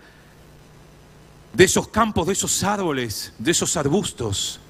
[1.53, 4.61] de esos campos, de esos árboles, de esos arbustos,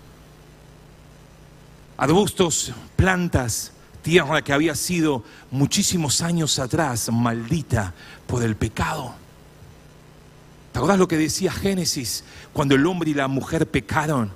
[1.97, 3.73] arbustos, plantas,
[4.03, 7.93] tierra que había sido muchísimos años atrás maldita
[8.27, 9.15] por el pecado.
[10.77, 12.22] ¿Te acuerdas lo que decía Génesis
[12.53, 14.31] cuando el hombre y la mujer pecaron?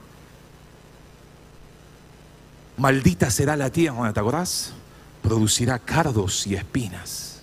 [2.78, 4.72] Maldita será la tierra, ¿te acordás?
[5.20, 7.42] Producirá cardos y espinas.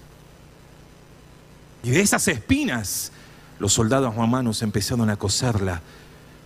[1.83, 3.11] Y de esas espinas
[3.59, 5.79] los soldados romanos empezaron a coserla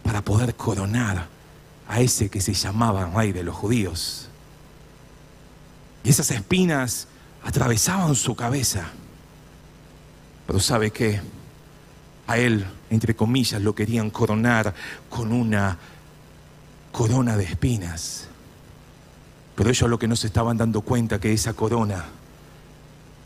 [0.04, 1.30] para poder coronar
[1.88, 4.28] a ese que se llamaba rey de los judíos.
[6.04, 7.08] Y esas espinas
[7.46, 8.90] atravesaban su cabeza.
[10.46, 11.22] Pero ¿sabe qué?
[12.28, 14.74] A él, entre comillas, lo querían coronar
[15.10, 15.78] con una
[16.92, 18.28] corona de espinas.
[19.56, 22.06] Pero ellos lo que no se estaban dando cuenta que esa corona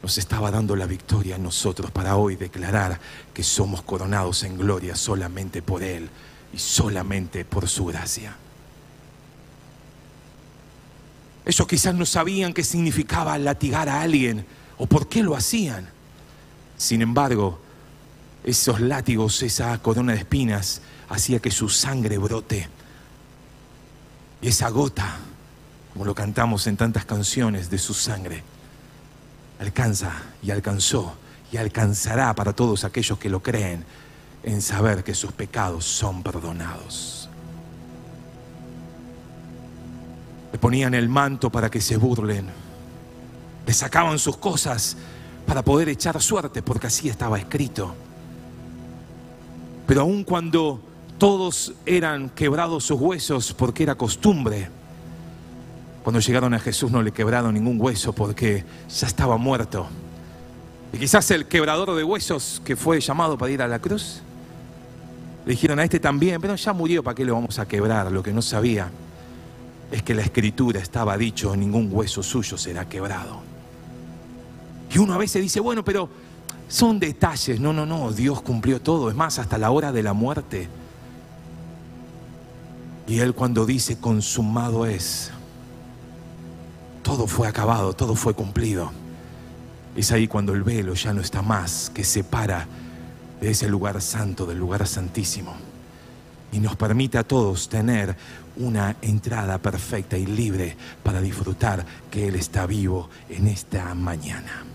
[0.02, 3.00] nos estaba dando la victoria a nosotros para hoy declarar
[3.34, 6.10] que somos coronados en gloria solamente por Él
[6.54, 8.36] y solamente por su gracia.
[11.46, 14.46] Ellos quizás no sabían qué significaba latigar a alguien
[14.78, 15.88] o por qué lo hacían.
[16.78, 17.60] Sin embargo,
[18.46, 22.70] esos látigos, esa corona de espinas, hacía que su sangre brote.
[24.42, 25.18] Y esa gota,
[25.92, 28.44] como lo cantamos en tantas canciones, de su sangre,
[29.60, 30.12] alcanza
[30.44, 31.16] y alcanzó
[31.52, 33.84] y alcanzará para todos aquellos que lo creen
[34.44, 37.28] en saber que sus pecados son perdonados.
[40.52, 42.48] Le ponían el manto para que se burlen.
[43.66, 44.96] Le sacaban sus cosas
[45.48, 47.96] para poder echar suerte, porque así estaba escrito.
[49.88, 50.80] Pero aun cuando
[51.18, 54.68] todos eran quebrados sus huesos, porque era costumbre,
[56.04, 59.88] cuando llegaron a Jesús no le quebraron ningún hueso porque ya estaba muerto.
[60.94, 64.22] Y quizás el quebrador de huesos que fue llamado para ir a la cruz,
[65.46, 68.12] le dijeron a este también, pero ya murió, ¿para qué le vamos a quebrar?
[68.12, 68.92] Lo que no sabía
[69.92, 73.42] es que la escritura estaba dicho, ningún hueso suyo será quebrado.
[74.94, 76.10] Y uno a veces dice, bueno, pero
[76.68, 77.60] son detalles.
[77.60, 79.10] No, no, no, Dios cumplió todo.
[79.10, 80.68] Es más, hasta la hora de la muerte.
[83.08, 85.32] Y Él cuando dice, consumado es,
[87.04, 88.92] todo fue acabado, todo fue cumplido.
[89.96, 92.68] Es ahí cuando el velo ya no está más, que separa
[93.40, 95.54] de ese lugar santo del lugar santísimo.
[96.52, 98.16] y nos permite a todos tener
[98.56, 104.75] una entrada perfecta y libre para disfrutar que Él está vivo en esta mañana.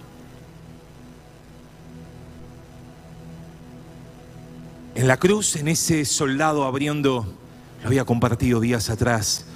[5.01, 7.25] En la cruz, en ese soldado abriendo,
[7.81, 9.47] lo había compartido días atrás,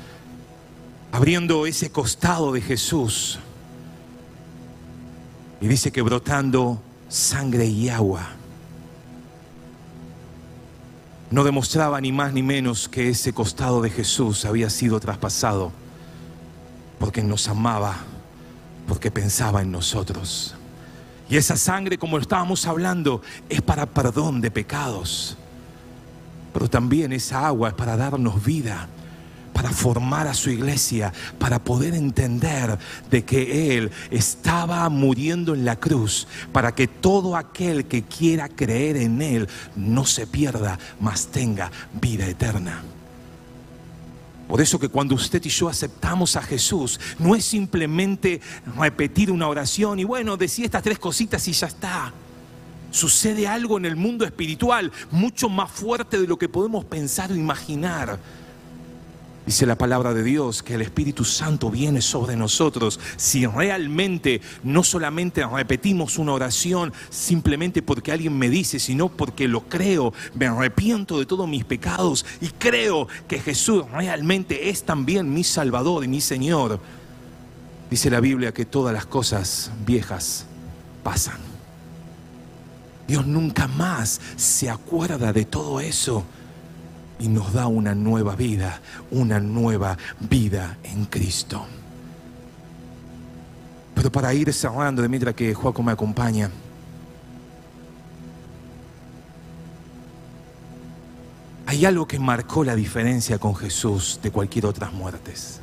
[1.12, 3.38] abriendo ese costado de Jesús.
[5.61, 6.80] Y dice que brotando
[7.11, 8.26] sangre y agua
[11.30, 15.72] no demostraba ni más ni menos que ese costado de Jesús había sido traspasado
[16.99, 17.97] porque nos amaba,
[18.88, 20.55] porque pensaba en nosotros.
[21.29, 25.37] Y esa sangre, como estábamos hablando, es para perdón de pecados.
[26.53, 28.89] Pero también esa agua es para darnos vida,
[29.53, 32.79] para formar a su iglesia, para poder entender
[33.11, 38.97] de que Él estaba muriendo en la cruz, para que todo aquel que quiera creer
[38.97, 41.70] en Él no se pierda, mas tenga
[42.01, 42.83] vida eterna.
[44.49, 48.40] Por eso que cuando usted y yo aceptamos a Jesús, no es simplemente
[48.76, 52.12] repetir una oración y bueno, decir estas tres cositas y ya está.
[52.90, 57.34] Sucede algo en el mundo espiritual mucho más fuerte de lo que podemos pensar o
[57.34, 58.18] imaginar.
[59.47, 64.82] Dice la palabra de Dios que el Espíritu Santo viene sobre nosotros si realmente no
[64.82, 71.18] solamente repetimos una oración simplemente porque alguien me dice, sino porque lo creo, me arrepiento
[71.18, 76.22] de todos mis pecados y creo que Jesús realmente es también mi Salvador y mi
[76.22, 76.80] Señor.
[77.90, 80.47] Dice la Biblia que todas las cosas viejas
[81.03, 81.38] pasan.
[83.07, 86.24] Dios nunca más se acuerda de todo eso
[87.19, 91.65] y nos da una nueva vida, una nueva vida en Cristo.
[93.95, 96.51] Pero para ir cerrando, de mientras que Joaco me acompaña,
[101.67, 105.61] hay algo que marcó la diferencia con Jesús de cualquier otras muertes.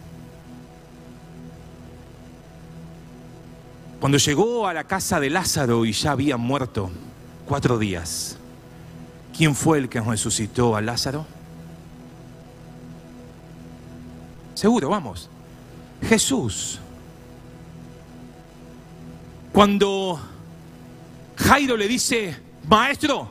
[4.00, 6.90] Cuando llegó a la casa de Lázaro y ya había muerto
[7.48, 8.38] cuatro días,
[9.38, 11.28] ¿quién fue el que resucitó a Lázaro?
[14.62, 15.28] Seguro, vamos.
[16.04, 16.78] Jesús.
[19.52, 20.22] Cuando
[21.36, 23.28] Jairo le dice, maestro,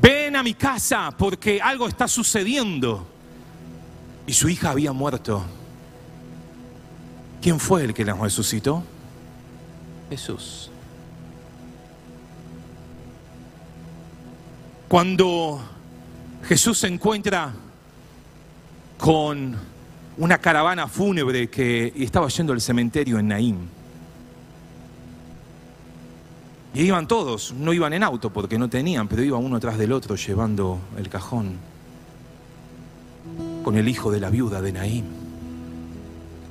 [0.00, 3.06] ven a mi casa porque algo está sucediendo.
[4.26, 5.44] Y su hija había muerto.
[7.40, 8.82] ¿Quién fue el que la resucitó?
[10.10, 10.72] Jesús.
[14.88, 15.62] Cuando
[16.48, 17.54] Jesús se encuentra
[18.98, 19.70] con
[20.18, 23.58] una caravana fúnebre que estaba yendo al cementerio en Naín.
[26.74, 29.92] Y iban todos, no iban en auto porque no tenían, pero iba uno tras del
[29.92, 31.56] otro llevando el cajón
[33.62, 35.04] con el hijo de la viuda de Naín.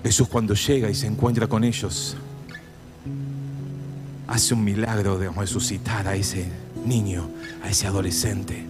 [0.03, 2.15] Jesús cuando llega y se encuentra con ellos,
[4.27, 6.49] hace un milagro de resucitar a ese
[6.85, 7.29] niño,
[7.63, 8.65] a ese adolescente.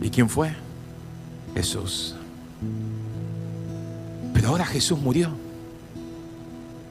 [0.00, 0.52] ¿Y quién fue?
[1.54, 2.16] Jesús.
[4.42, 5.30] Pero ahora Jesús murió.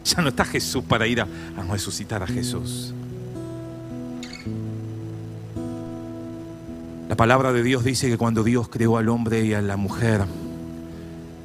[0.05, 1.27] Ya no está Jesús para ir a,
[1.57, 2.93] a resucitar a Jesús.
[7.09, 10.21] La palabra de Dios dice que cuando Dios creó al hombre y a la mujer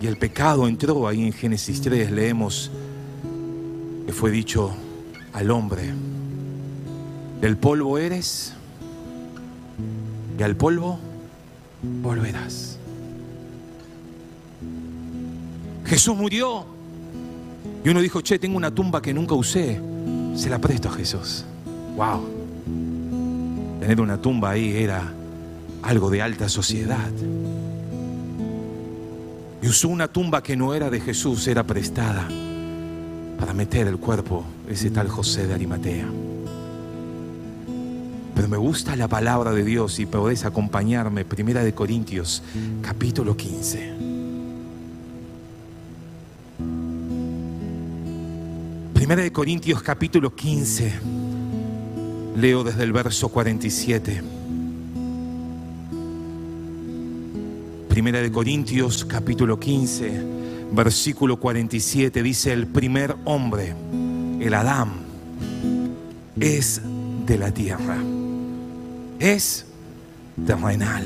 [0.01, 2.71] y el pecado entró ahí en Génesis 3, leemos
[4.07, 4.77] que fue dicho
[5.33, 5.93] al hombre,
[7.41, 8.53] del polvo eres
[10.39, 11.01] y al polvo
[11.83, 12.76] volverás.
[15.87, 16.66] Jesús murió.
[17.84, 19.80] Y uno dijo, che, tengo una tumba que nunca usé.
[20.34, 21.45] Se la presto a Jesús.
[21.97, 22.28] Wow.
[23.80, 25.12] Tener una tumba ahí era
[25.82, 27.11] algo de alta sociedad.
[29.62, 32.28] Y usó una tumba que no era de Jesús, era prestada
[33.39, 36.07] para meter el cuerpo ese tal José de Arimatea.
[38.34, 42.43] Pero me gusta la palabra de Dios y podés acompañarme, Primera de Corintios,
[42.82, 43.96] capítulo 15.
[49.07, 50.93] Primera de Corintios capítulo 15.
[52.35, 54.21] Leo desde el verso 47.
[57.89, 60.23] Primera de Corintios capítulo 15,
[60.73, 63.77] versículo 47 dice el primer hombre,
[64.41, 64.95] el Adán,
[66.41, 66.83] es
[67.27, 67.99] de la tierra.
[69.21, 69.67] Es
[70.45, 71.05] terrenal.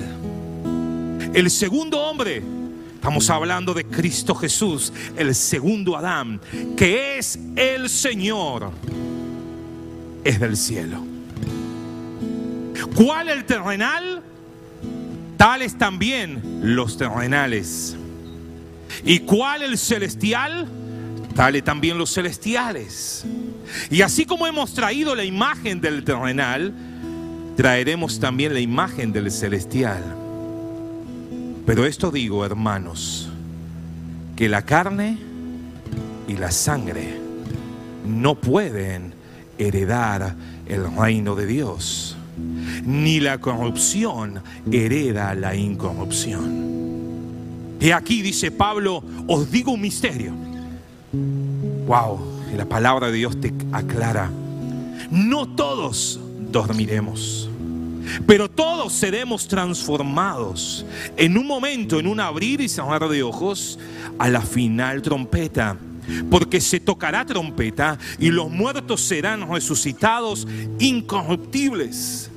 [1.34, 2.59] El segundo hombre
[3.00, 6.38] Estamos hablando de Cristo Jesús, el segundo Adán,
[6.76, 8.70] que es el Señor,
[10.22, 11.02] es del cielo.
[12.94, 14.22] ¿Cuál el terrenal?
[15.40, 17.96] tales también los terrenales.
[19.06, 20.68] ¿Y cuál el celestial?
[21.34, 23.24] Tales también los celestiales.
[23.90, 26.74] Y así como hemos traído la imagen del terrenal,
[27.56, 30.19] traeremos también la imagen del celestial.
[31.70, 33.28] Pero esto digo, hermanos,
[34.34, 35.16] que la carne
[36.26, 37.16] y la sangre
[38.04, 39.14] no pueden
[39.56, 40.34] heredar
[40.66, 42.16] el reino de Dios,
[42.84, 44.42] ni la corrupción
[44.72, 47.76] hereda la incorrupción.
[47.78, 50.32] Y aquí dice Pablo, os digo un misterio.
[51.86, 52.18] Wow,
[52.56, 54.28] la palabra de Dios te aclara.
[55.12, 56.18] No todos
[56.50, 57.49] dormiremos.
[58.26, 60.84] Pero todos seremos transformados
[61.16, 63.78] en un momento, en un abrir y cerrar de ojos,
[64.18, 65.76] a la final trompeta.
[66.30, 70.46] Porque se tocará trompeta y los muertos serán resucitados
[70.78, 72.30] incorruptibles.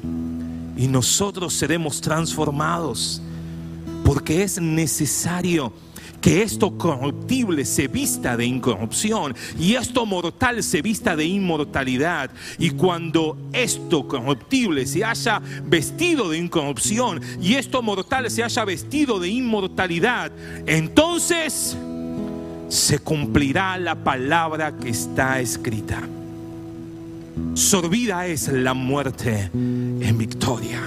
[0.78, 3.21] Y nosotros seremos transformados.
[4.03, 5.74] Porque es necesario
[6.24, 12.32] que esto corruptible se vista de incorrupción y esto mortal se vista de inmortalidad.
[12.57, 19.19] Y cuando esto corruptible se haya vestido de incorrupción y esto mortal se haya vestido
[19.19, 20.32] de inmortalidad,
[20.65, 21.76] entonces
[22.69, 26.03] se cumplirá la palabra que está escrita.
[27.53, 30.80] Sorbida es la muerte en victoria.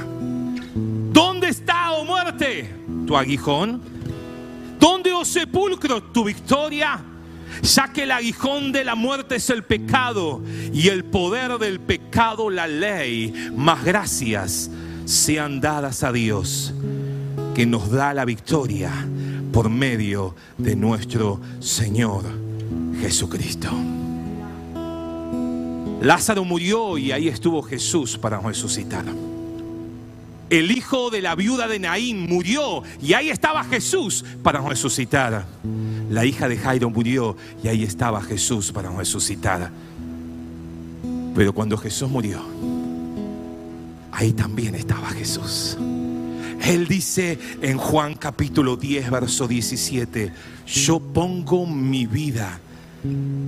[1.12, 2.70] ¿Dónde está, oh muerte,
[3.06, 3.95] tu aguijón?
[4.86, 7.02] ¿Dónde, oh sepulcro, tu victoria?
[7.60, 10.40] Ya que el aguijón de la muerte es el pecado
[10.72, 14.70] y el poder del pecado la ley, más gracias
[15.04, 16.72] sean dadas a Dios
[17.52, 18.92] que nos da la victoria
[19.52, 22.22] por medio de nuestro Señor
[23.00, 23.70] Jesucristo.
[26.00, 29.04] Lázaro murió y ahí estuvo Jesús para resucitar.
[30.48, 35.44] El hijo de la viuda de Naín murió y ahí estaba Jesús para resucitar.
[36.08, 39.70] La hija de Jairo murió y ahí estaba Jesús para resucitar.
[41.34, 42.40] Pero cuando Jesús murió,
[44.12, 45.76] ahí también estaba Jesús.
[46.62, 50.32] Él dice en Juan capítulo 10, verso 17,
[50.66, 52.60] yo pongo mi vida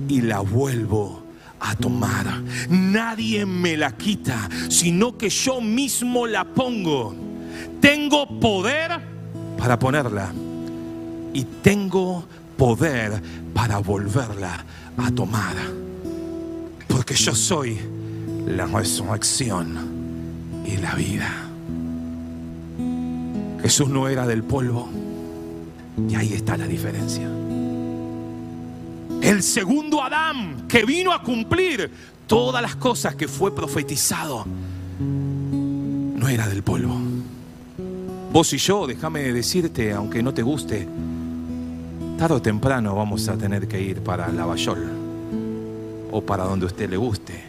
[0.07, 1.28] y la vuelvo
[1.59, 2.41] a tomar.
[2.69, 7.15] Nadie me la quita, sino que yo mismo la pongo.
[7.79, 8.99] Tengo poder
[9.57, 10.31] para ponerla
[11.33, 12.25] y tengo
[12.57, 13.21] poder
[13.53, 14.65] para volverla
[14.97, 15.55] a tomar.
[16.87, 17.79] Porque yo soy
[18.47, 19.77] la resurrección
[20.65, 21.49] y la vida.
[23.61, 24.89] Jesús no era del polvo.
[26.07, 27.29] Y ahí está la diferencia.
[29.21, 31.91] El segundo Adán que vino a cumplir
[32.27, 34.45] todas las cosas que fue profetizado
[34.99, 36.97] no era del polvo.
[38.31, 40.87] Vos y yo, déjame decirte, aunque no te guste,
[42.17, 44.89] tarde o temprano vamos a tener que ir para Lavallol
[46.11, 47.43] o para donde a usted le guste.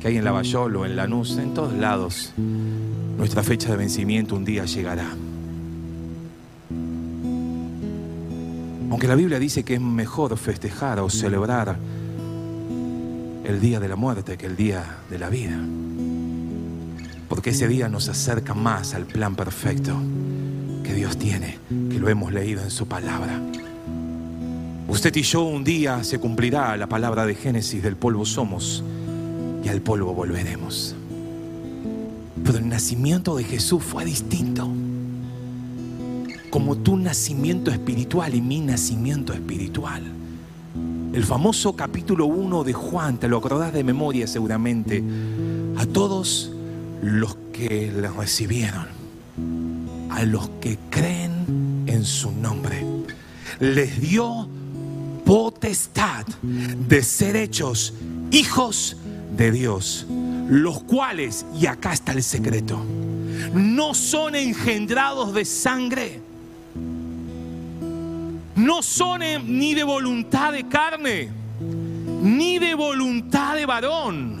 [0.00, 4.44] Que hay en Lavallol o en Lanús, en todos lados, nuestra fecha de vencimiento un
[4.44, 5.06] día llegará.
[8.90, 11.76] Aunque la Biblia dice que es mejor festejar o celebrar
[13.44, 15.58] el día de la muerte que el día de la vida.
[17.28, 19.96] Porque ese día nos acerca más al plan perfecto
[20.82, 23.40] que Dios tiene, que lo hemos leído en su palabra.
[24.88, 28.84] Usted y yo un día se cumplirá la palabra de Génesis, del polvo somos
[29.64, 30.94] y al polvo volveremos.
[32.44, 34.70] Pero el nacimiento de Jesús fue distinto.
[36.50, 40.02] Como tu nacimiento espiritual y mi nacimiento espiritual.
[41.12, 45.02] El famoso capítulo 1 de Juan, te lo acordás de memoria seguramente,
[45.76, 46.52] a todos
[47.02, 48.86] los que le recibieron,
[50.10, 52.84] a los que creen en su nombre,
[53.60, 54.48] les dio
[55.24, 57.94] potestad de ser hechos
[58.30, 58.96] hijos
[59.36, 60.06] de Dios,
[60.48, 62.78] los cuales, y acá está el secreto,
[63.54, 66.20] no son engendrados de sangre,
[68.56, 71.28] no son ni de voluntad de carne,
[72.22, 74.36] ni de voluntad de varón,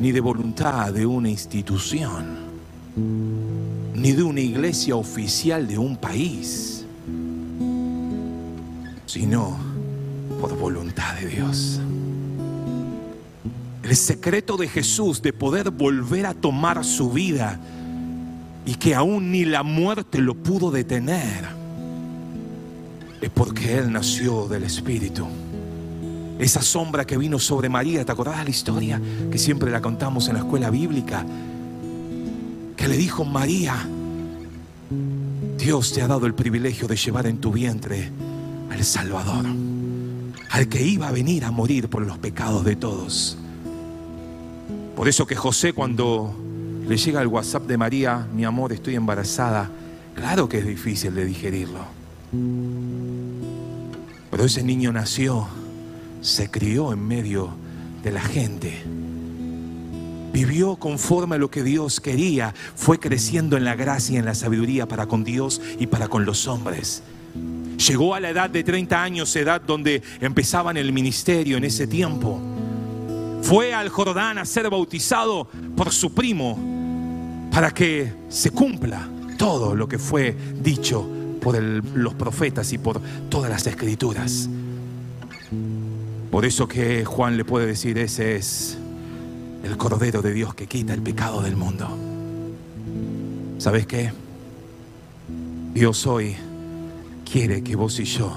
[0.00, 2.38] ni de voluntad de una institución,
[3.94, 6.86] ni de una iglesia oficial de un país,
[9.04, 9.58] sino
[10.40, 11.80] por voluntad de Dios.
[13.82, 17.60] El secreto de Jesús de poder volver a tomar su vida
[18.64, 21.59] y que aún ni la muerte lo pudo detener
[23.20, 25.26] es porque Él nació del Espíritu.
[26.38, 30.28] Esa sombra que vino sobre María, ¿te acordás de la historia que siempre la contamos
[30.28, 31.24] en la escuela bíblica?
[32.80, 33.76] que le dijo, María,
[35.58, 38.10] Dios te ha dado el privilegio de llevar en tu vientre
[38.70, 39.44] al Salvador,
[40.48, 43.36] al que iba a venir a morir por los pecados de todos.
[44.96, 46.34] Por eso que José cuando
[46.88, 49.70] le llega el WhatsApp de María, mi amor, estoy embarazada,
[50.14, 51.84] claro que es difícil de digerirlo.
[54.30, 55.48] Pero ese niño nació,
[56.20, 57.50] se crió en medio
[58.02, 58.82] de la gente.
[60.32, 64.34] Vivió conforme a lo que Dios quería, fue creciendo en la gracia y en la
[64.34, 67.02] sabiduría para con Dios y para con los hombres.
[67.88, 72.40] Llegó a la edad de 30 años, edad donde empezaban el ministerio en ese tiempo.
[73.42, 79.88] Fue al Jordán a ser bautizado por su primo para que se cumpla todo lo
[79.88, 84.48] que fue dicho por los profetas y por todas las escrituras.
[86.30, 88.78] Por eso que Juan le puede decir, ese es
[89.64, 91.88] el Cordero de Dios que quita el pecado del mundo.
[93.58, 94.12] ¿Sabes qué?
[95.74, 96.36] Dios hoy
[97.30, 98.32] quiere que vos y yo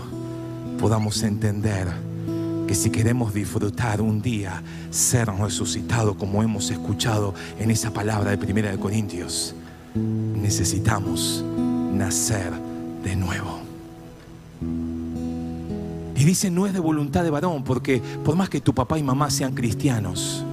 [0.80, 1.88] podamos entender
[2.68, 8.38] que si queremos disfrutar un día ser resucitado como hemos escuchado en esa palabra de
[8.38, 9.56] Primera de Corintios,
[9.96, 11.44] necesitamos
[11.94, 12.73] nacer
[13.04, 13.60] de nuevo.
[16.16, 19.04] Y dice, no es de voluntad de varón, porque por más que tu papá y
[19.04, 20.46] mamá sean cristianos,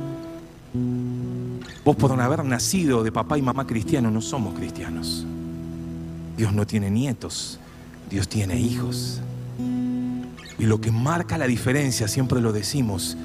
[1.84, 5.24] vos por no haber nacido de papá y mamá cristianos no somos cristianos.
[6.36, 7.60] Dios no tiene nietos,
[8.10, 9.20] Dios tiene hijos.
[10.58, 13.16] Y lo que marca la diferencia, siempre lo decimos,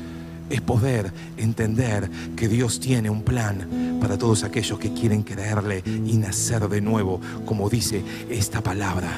[0.49, 6.17] es poder entender que Dios tiene un plan para todos aquellos que quieren creerle y
[6.17, 9.09] nacer de nuevo, como dice esta palabra.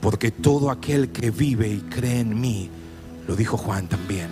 [0.00, 2.70] Porque todo aquel que vive y cree en mí,
[3.26, 4.28] lo dijo Juan también,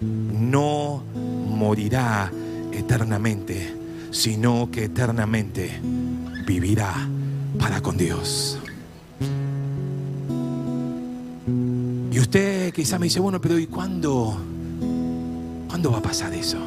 [0.00, 2.30] no morirá
[2.72, 3.74] eternamente,
[4.10, 5.80] sino que eternamente
[6.46, 6.94] vivirá
[7.58, 8.58] para con Dios.
[12.10, 14.36] Y usted quizá me dice, bueno, pero ¿y cuándo?
[15.68, 16.58] ¿Cuándo va a pasar eso?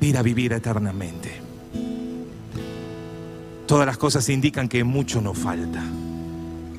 [0.00, 1.30] Ir a vivir eternamente.
[3.66, 5.82] Todas las cosas indican que mucho nos falta.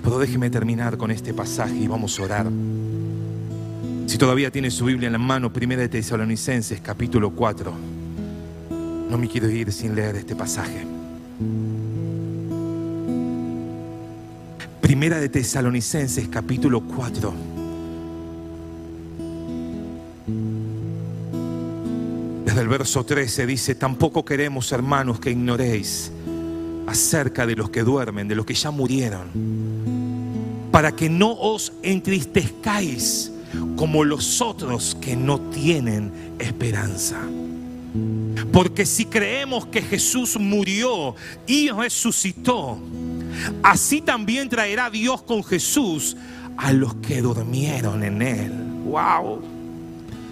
[0.03, 2.47] Pero déjeme terminar con este pasaje y vamos a orar.
[4.07, 7.73] Si todavía tiene su Biblia en la mano, Primera de Tesalonicenses, capítulo 4.
[9.09, 10.85] No me quiero ir sin leer este pasaje.
[14.81, 17.58] Primera de Tesalonicenses, capítulo 4.
[22.69, 26.11] Verso 13 dice, tampoco queremos, hermanos, que ignoréis
[26.87, 29.27] acerca de los que duermen, de los que ya murieron,
[30.71, 33.31] para que no os entristezcáis
[33.75, 37.19] como los otros que no tienen esperanza.
[38.51, 41.15] Porque si creemos que Jesús murió
[41.47, 42.79] y resucitó,
[43.63, 46.15] así también traerá Dios con Jesús
[46.57, 48.51] a los que durmieron en él.
[48.85, 49.58] Wow.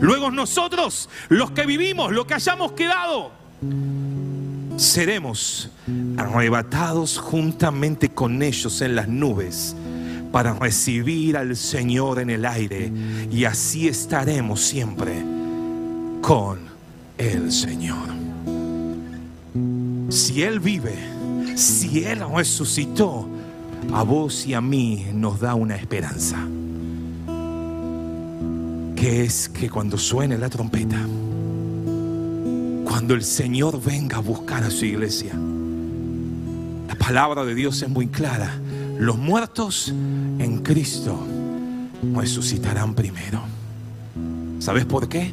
[0.00, 3.32] Luego nosotros, los que vivimos, los que hayamos quedado,
[4.76, 5.70] seremos
[6.16, 9.76] arrebatados juntamente con ellos en las nubes
[10.32, 12.90] para recibir al Señor en el aire
[13.30, 15.22] y así estaremos siempre
[16.22, 16.60] con
[17.18, 18.08] el Señor.
[20.08, 20.96] Si Él vive,
[21.56, 23.28] si Él resucitó,
[23.92, 26.46] a vos y a mí nos da una esperanza
[29.02, 31.04] que es que cuando suene la trompeta,
[32.84, 35.34] cuando el Señor venga a buscar a su iglesia,
[36.86, 38.60] la palabra de Dios es muy clara.
[39.00, 41.18] Los muertos en Cristo
[42.14, 43.42] resucitarán primero.
[44.60, 45.32] ¿Sabes por qué?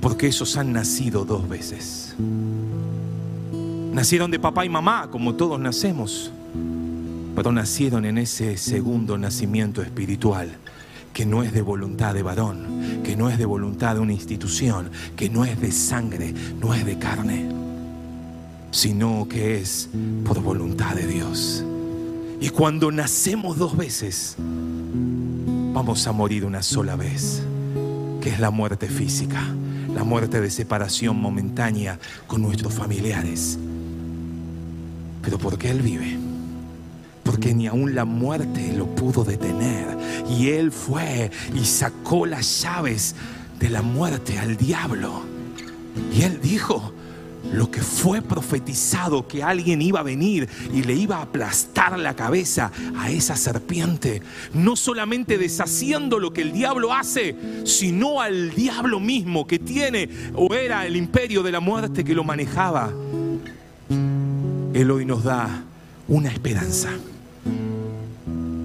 [0.00, 2.16] Porque esos han nacido dos veces.
[3.92, 6.32] Nacieron de papá y mamá, como todos nacemos,
[7.36, 10.58] pero nacieron en ese segundo nacimiento espiritual
[11.14, 14.90] que no es de voluntad de varón, que no es de voluntad de una institución,
[15.16, 17.48] que no es de sangre, no es de carne,
[18.72, 19.88] sino que es
[20.26, 21.64] por voluntad de Dios.
[22.40, 24.34] Y cuando nacemos dos veces,
[25.72, 27.42] vamos a morir una sola vez,
[28.20, 29.40] que es la muerte física,
[29.94, 33.58] la muerte de separación momentánea con nuestros familiares.
[35.22, 36.23] pero porque Él vive.
[37.24, 39.96] Porque ni aun la muerte lo pudo detener.
[40.28, 43.16] Y Él fue y sacó las llaves
[43.58, 45.22] de la muerte al diablo.
[46.14, 46.92] Y Él dijo,
[47.52, 52.14] lo que fue profetizado que alguien iba a venir y le iba a aplastar la
[52.16, 54.22] cabeza a esa serpiente,
[54.54, 60.54] no solamente deshaciendo lo que el diablo hace, sino al diablo mismo que tiene o
[60.54, 62.92] era el imperio de la muerte que lo manejaba.
[63.88, 65.64] Él hoy nos da
[66.08, 66.90] una esperanza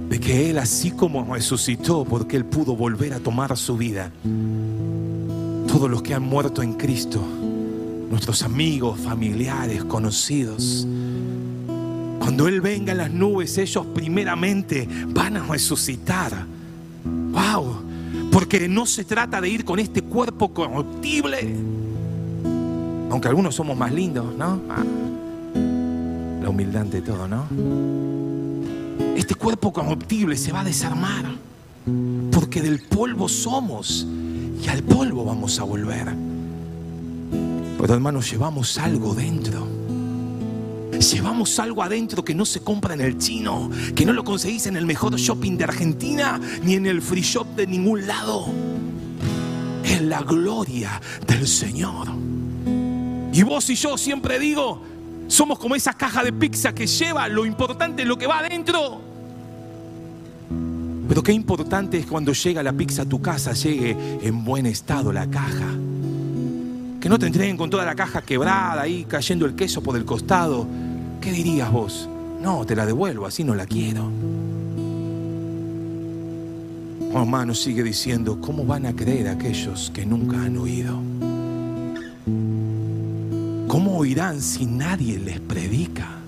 [0.10, 4.11] de que Él así como resucitó porque Él pudo volver a tomar su vida,
[5.68, 7.22] todos los que han muerto en Cristo,
[8.10, 10.88] nuestros amigos, familiares, conocidos.
[12.19, 16.45] Cuando Él venga en las nubes, ellos primeramente van a resucitar.
[17.06, 17.84] ¡Wow!
[18.31, 21.56] Porque no se trata de ir con este cuerpo corruptible.
[23.11, 24.60] Aunque algunos somos más lindos, ¿no?
[24.69, 24.84] Ah,
[26.41, 28.09] la humildad ante todo, ¿no?
[29.30, 31.23] Este cuerpo corruptible se va a desarmar.
[32.31, 34.07] Porque del polvo somos
[34.60, 36.07] y al polvo vamos a volver.
[37.80, 39.68] Pero hermanos, llevamos algo dentro.
[40.99, 44.77] Llevamos algo adentro que no se compra en el chino, que no lo conseguís en
[44.77, 48.47] el mejor shopping de Argentina, ni en el free shop de ningún lado.
[49.84, 52.07] Es la gloria del Señor.
[53.31, 54.81] Y vos y yo siempre digo,
[55.27, 59.09] somos como esa caja de pizza que lleva lo importante, lo que va adentro.
[61.10, 65.11] Pero qué importante es cuando llega la pizza a tu casa, llegue en buen estado
[65.11, 65.65] la caja.
[67.02, 70.06] Que no te entreguen con toda la caja quebrada ahí, cayendo el queso por el
[70.06, 70.68] costado.
[71.19, 72.07] ¿Qué dirías vos?
[72.40, 74.07] No, te la devuelvo, así no la quiero.
[77.11, 81.02] Oh, sigue diciendo, ¿cómo van a creer aquellos que nunca han oído?
[83.68, 86.18] ¿Cómo oirán si nadie les predica?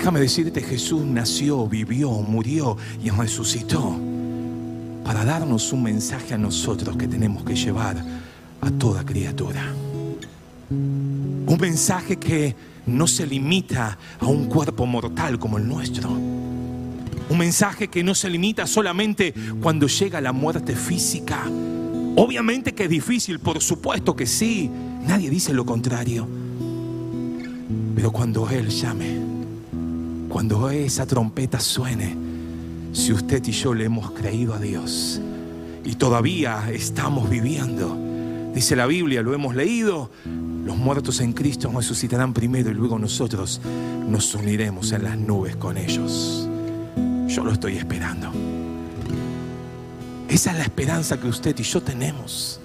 [0.00, 2.74] Déjame decirte, Jesús nació, vivió, murió
[3.04, 4.00] y resucitó
[5.04, 8.02] para darnos un mensaje a nosotros que tenemos que llevar
[8.62, 9.62] a toda criatura.
[10.70, 12.56] Un mensaje que
[12.86, 16.08] no se limita a un cuerpo mortal como el nuestro.
[16.08, 21.44] Un mensaje que no se limita solamente cuando llega la muerte física.
[22.16, 24.70] Obviamente que es difícil, por supuesto que sí.
[25.06, 26.26] Nadie dice lo contrario.
[27.94, 29.19] Pero cuando Él llame,
[30.30, 32.16] cuando esa trompeta suene,
[32.92, 35.20] si usted y yo le hemos creído a Dios
[35.84, 37.96] y todavía estamos viviendo,
[38.54, 40.08] dice la Biblia, lo hemos leído,
[40.64, 43.60] los muertos en Cristo resucitarán primero y luego nosotros
[44.08, 46.48] nos uniremos en las nubes con ellos.
[47.26, 48.30] Yo lo estoy esperando.
[50.28, 52.59] Esa es la esperanza que usted y yo tenemos.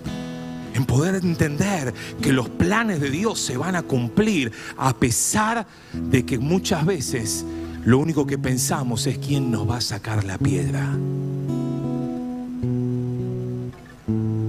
[0.76, 6.26] En poder entender que los planes de Dios se van a cumplir a pesar de
[6.26, 7.46] que muchas veces
[7.86, 10.86] lo único que pensamos es quién nos va a sacar la piedra.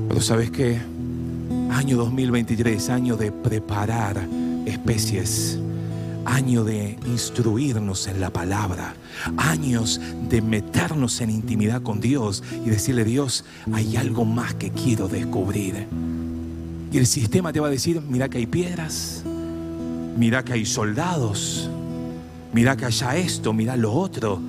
[0.08, 0.80] Pero sabes qué?
[1.70, 4.26] Año 2023, año de preparar
[4.66, 5.60] especies,
[6.24, 8.96] año de instruirnos en la palabra,
[9.36, 15.06] años de meternos en intimidad con Dios y decirle, Dios, hay algo más que quiero
[15.06, 15.86] descubrir.
[16.90, 19.22] Y el sistema te va a decir, mira que hay piedras,
[20.16, 21.68] mira que hay soldados,
[22.52, 24.40] mira que haya esto, mira lo otro.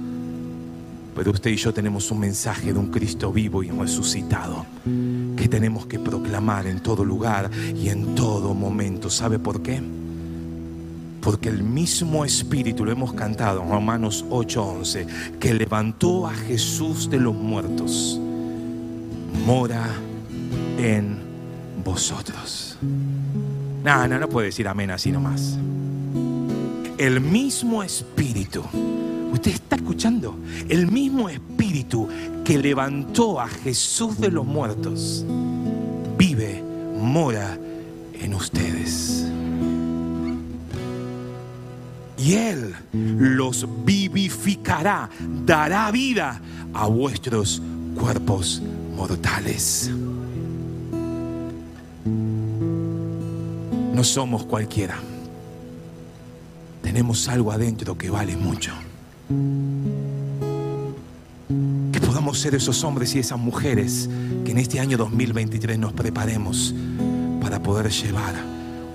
[1.15, 4.68] Pero usted y yo tenemos un mensaje de un Cristo vivo y resucitado
[5.35, 9.09] que tenemos que proclamar en todo lugar y en todo momento.
[9.09, 9.81] ¿Sabe por qué?
[11.22, 15.07] Porque el mismo Espíritu, lo hemos cantado en Romanos 8:11,
[15.39, 18.22] que levantó a Jesús de los muertos,
[19.43, 19.88] mora
[20.77, 21.26] en
[21.88, 22.77] vosotros.
[22.81, 25.57] No, no, no puede decir amén así nomás.
[26.97, 28.61] El mismo Espíritu,
[29.31, 30.38] usted está escuchando,
[30.68, 32.09] el mismo Espíritu
[32.43, 35.23] que levantó a Jesús de los muertos,
[36.18, 36.61] vive,
[36.99, 37.57] mora
[38.14, 39.26] en ustedes.
[42.18, 45.09] Y Él los vivificará,
[45.45, 46.41] dará vida
[46.73, 47.61] a vuestros
[47.95, 48.61] cuerpos
[48.95, 49.89] mortales.
[53.98, 54.95] No somos cualquiera.
[56.84, 58.72] Tenemos algo adentro que vale mucho.
[61.91, 64.07] Que podamos ser esos hombres y esas mujeres
[64.45, 66.76] que en este año 2023 nos preparemos
[67.41, 68.36] para poder llevar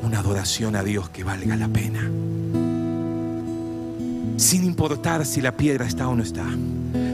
[0.05, 2.09] una adoración a Dios que valga la pena.
[4.37, 6.47] Sin importar si la piedra está o no está.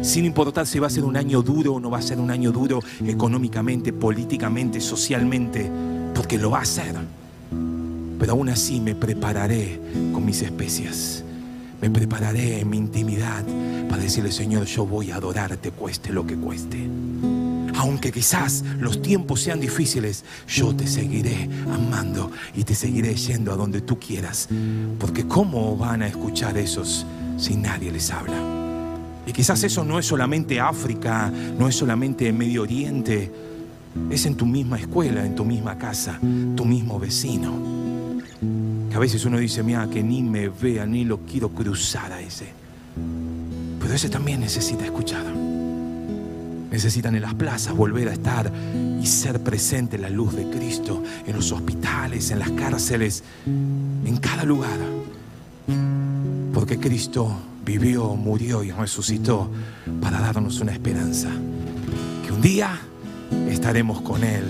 [0.03, 2.31] Sin importar si va a ser un año duro o no va a ser un
[2.31, 5.71] año duro económicamente, políticamente, socialmente,
[6.15, 6.95] porque lo va a ser.
[8.19, 9.81] Pero aún así me prepararé
[10.13, 11.25] con mis especias.
[11.81, 13.45] Me prepararé en mi intimidad
[13.89, 16.89] para decirle, Señor, yo voy a adorarte, cueste lo que cueste.
[17.77, 23.57] Aunque quizás los tiempos sean difíciles, yo te seguiré amando y te seguiré yendo a
[23.57, 24.49] donde tú quieras.
[24.99, 28.37] Porque ¿cómo van a escuchar esos si nadie les habla?
[29.29, 33.31] Y quizás eso no es solamente África, no es solamente Medio Oriente,
[34.11, 36.19] es en tu misma escuela, en tu misma casa,
[36.57, 37.53] tu mismo vecino.
[38.99, 42.49] A veces uno dice, mira, que ni me vea, ni lo quiero cruzar a ese.
[43.79, 45.25] Pero ese también necesita escuchar.
[46.69, 48.51] Necesitan en las plazas volver a estar
[49.01, 54.17] y ser presente en la luz de Cristo, en los hospitales, en las cárceles, en
[54.17, 54.81] cada lugar.
[56.53, 59.49] Porque Cristo vivió, murió y resucitó
[60.01, 61.29] para darnos una esperanza.
[62.27, 62.77] Que un día
[63.49, 64.43] estaremos con Él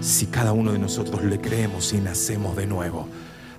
[0.00, 3.08] si cada uno de nosotros le creemos y nacemos de nuevo.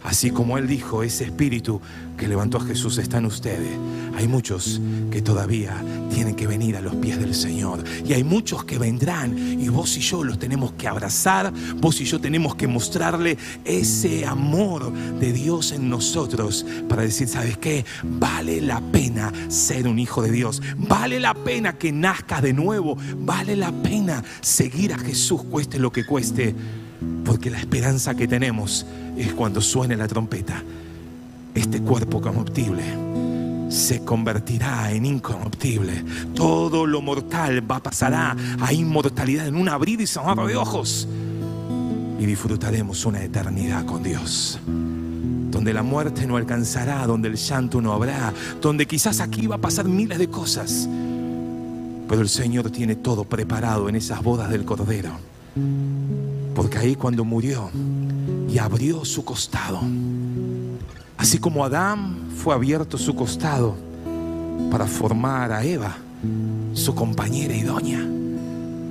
[0.08, 1.82] Así como Él dijo, ese espíritu
[2.18, 3.78] que levantó a Jesús está en ustedes.
[4.16, 4.80] Hay muchos
[5.12, 7.84] que todavía tienen que venir a los pies del Señor.
[8.08, 9.38] Y hay muchos que vendrán.
[9.38, 11.52] Y vos y yo los tenemos que abrazar.
[11.76, 16.66] Vos y yo tenemos que mostrarle ese amor de Dios en nosotros.
[16.88, 17.84] Para decir, ¿sabes qué?
[18.04, 20.62] Vale la pena ser un hijo de Dios.
[20.78, 22.98] Vale la pena que nazcas de nuevo.
[23.18, 26.56] Vale la pena seguir a Jesús, cueste lo que cueste.
[27.26, 28.86] Porque la esperanza que tenemos
[29.18, 30.64] es cuando suene la trompeta.
[31.53, 32.84] Este cuerpo corruptible
[33.69, 36.03] se convertirá en incorruptible.
[36.34, 41.07] Todo lo mortal va pasará a inmortalidad en un abrir y cerrar de ojos.
[42.19, 44.60] Y disfrutaremos una eternidad con Dios.
[44.65, 49.61] Donde la muerte no alcanzará, donde el llanto no habrá, donde quizás aquí va a
[49.61, 50.88] pasar miles de cosas.
[52.07, 55.11] Pero el Señor tiene todo preparado en esas bodas del Cordero.
[56.58, 57.70] Porque ahí cuando murió
[58.50, 59.80] y abrió su costado,
[61.16, 63.76] así como Adán fue abierto su costado
[64.72, 65.98] para formar a Eva,
[66.74, 68.04] su compañera idónea,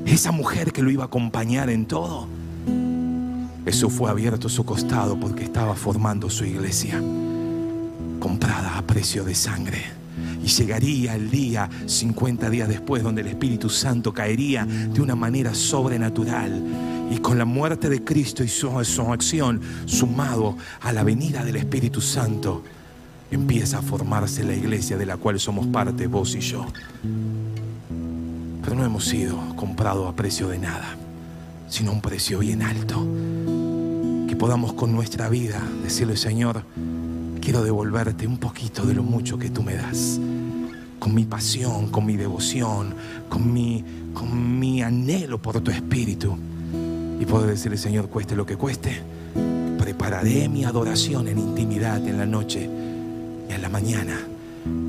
[0.06, 2.28] esa mujer que lo iba a acompañar en todo,
[3.64, 7.02] Jesús fue abierto su costado porque estaba formando su iglesia,
[8.20, 9.95] comprada a precio de sangre.
[10.46, 15.52] Y llegaría el día, 50 días después, donde el Espíritu Santo caería de una manera
[15.56, 16.62] sobrenatural.
[17.10, 22.00] Y con la muerte de Cristo y su resurrección, sumado a la venida del Espíritu
[22.00, 22.62] Santo,
[23.28, 26.64] empieza a formarse la iglesia de la cual somos parte, vos y yo.
[28.62, 30.96] Pero no hemos sido comprados a precio de nada,
[31.68, 33.04] sino un precio bien alto.
[34.28, 36.62] Que podamos con nuestra vida decirle, Señor,
[37.46, 40.18] quiero devolverte un poquito de lo mucho que tú me das.
[40.98, 42.92] Con mi pasión, con mi devoción,
[43.28, 46.36] con mi, con mi anhelo por tu espíritu.
[47.20, 49.00] Y puedo decirle, Señor, cueste lo que cueste,
[49.78, 52.68] prepararé mi adoración en intimidad en la noche
[53.48, 54.18] y en la mañana.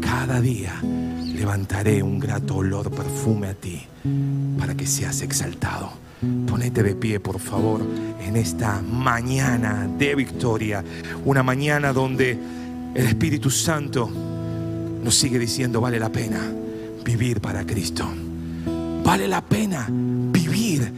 [0.01, 3.83] Cada día levantaré un grato olor perfume a ti
[4.57, 6.06] para que seas exaltado.
[6.19, 7.81] Ponete de pie, por favor,
[8.19, 10.83] en esta mañana de victoria.
[11.25, 12.37] Una mañana donde
[12.95, 14.09] el Espíritu Santo
[15.03, 16.39] nos sigue diciendo, vale la pena
[17.05, 18.07] vivir para Cristo.
[19.03, 20.91] Vale la pena vivir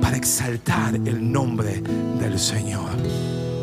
[0.00, 1.82] para exaltar el nombre
[2.20, 2.90] del Señor.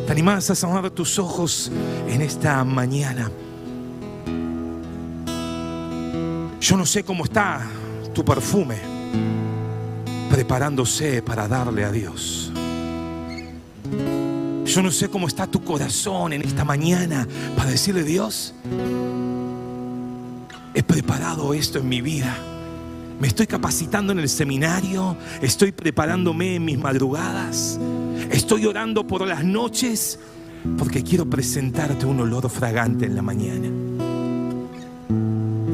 [0.06, 1.72] ¿Te animas a cerrar tus ojos
[2.10, 3.32] en esta mañana?
[6.60, 7.66] Yo no sé cómo está
[8.14, 8.98] tu perfume
[10.38, 12.52] preparándose para darle a Dios.
[14.66, 18.54] Yo no sé cómo está tu corazón en esta mañana para decirle Dios,
[20.76, 22.38] he preparado esto en mi vida.
[23.20, 27.80] Me estoy capacitando en el seminario, estoy preparándome en mis madrugadas,
[28.30, 30.20] estoy orando por las noches
[30.78, 33.87] porque quiero presentarte un olor fragante en la mañana.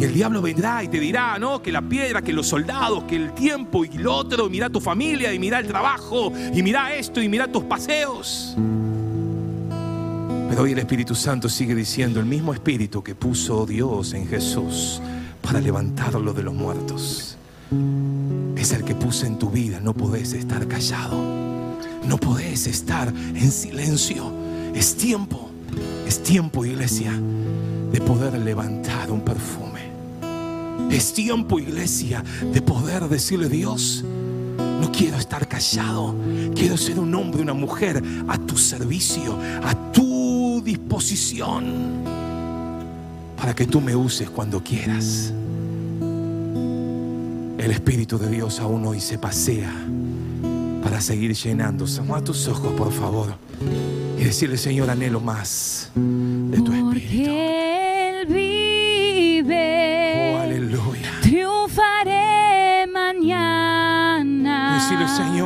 [0.03, 1.61] El diablo vendrá y te dirá, ¿no?
[1.61, 4.81] Que la piedra, que los soldados, que el tiempo y el otro, y mira tu
[4.81, 8.53] familia, y mira el trabajo, y mira esto, y mira tus paseos.
[10.49, 15.01] Pero hoy el Espíritu Santo sigue diciendo, el mismo Espíritu que puso Dios en Jesús
[15.41, 17.38] para levantarlo de los muertos,
[18.57, 19.80] es el que puso en tu vida.
[19.80, 21.15] No podés estar callado,
[22.05, 24.34] no podés estar en silencio.
[24.75, 25.49] Es tiempo,
[26.05, 29.73] es tiempo, iglesia, de poder levantar un perfume.
[30.91, 32.24] Es tiempo, iglesia,
[32.54, 34.04] de poder decirle Dios,
[34.82, 36.16] no quiero estar callado,
[36.56, 42.04] quiero ser un hombre, una mujer a tu servicio, a tu disposición,
[43.38, 45.34] para que tú me uses cuando quieras.
[47.58, 49.74] El Espíritu de Dios aún hoy se pasea
[50.84, 51.88] para seguir llenando.
[51.88, 53.36] Cerra tus ojos, por favor.
[54.20, 57.32] Y decirle, Señor, anhelo más de tu espíritu.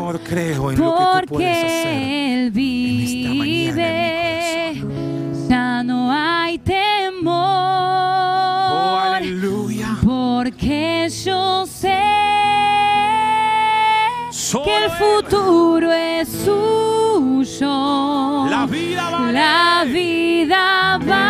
[0.08, 1.84] Señor, creo en lo que tú puedes hacer.
[1.84, 2.48] Porque Él
[3.04, 4.84] esta mañana en vive,
[5.50, 7.34] ya no hay temor.
[7.34, 9.98] Oh, aleluya.
[10.04, 11.98] Porque yo sé
[14.32, 14.92] Solo que el Él.
[14.92, 17.68] futuro es suyo.
[18.50, 19.34] La vida vale.
[19.34, 21.27] La vida vale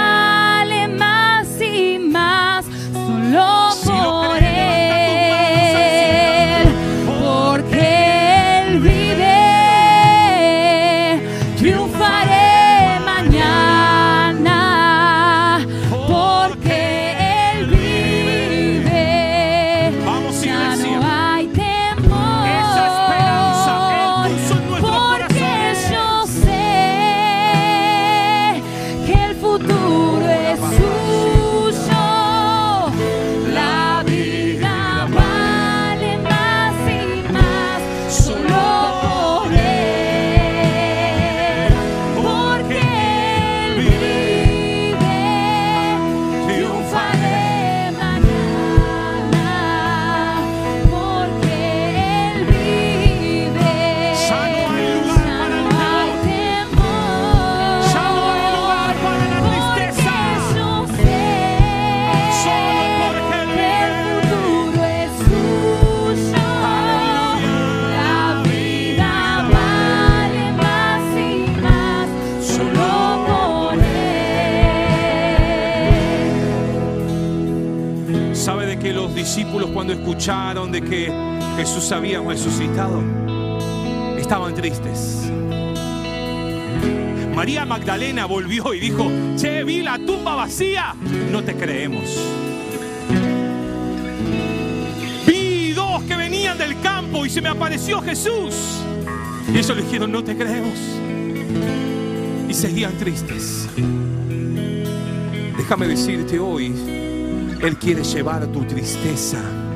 [88.28, 89.10] volvió y dijo,
[89.40, 90.96] che, vi la tumba vacía,
[91.32, 92.04] no te creemos.
[95.26, 98.56] Vi dos que venían del campo y se me apareció Jesús.
[99.52, 100.78] Y ellos le dijeron, no te creemos.
[102.48, 103.68] Y seguían tristes.
[105.58, 106.74] Déjame decirte hoy,
[107.62, 109.67] él quiere llevar tu tristeza.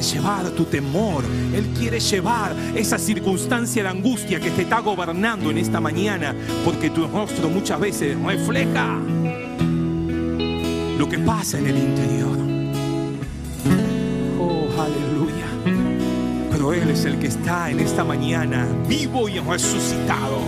[0.00, 1.24] Llevar tu temor.
[1.54, 6.34] Él quiere llevar esa circunstancia de angustia que te está gobernando en esta mañana.
[6.64, 8.98] Porque tu rostro muchas veces refleja
[10.98, 12.38] lo que pasa en el interior.
[14.38, 15.46] Oh, aleluya.
[16.50, 20.40] Pero Él es el que está en esta mañana vivo y resucitado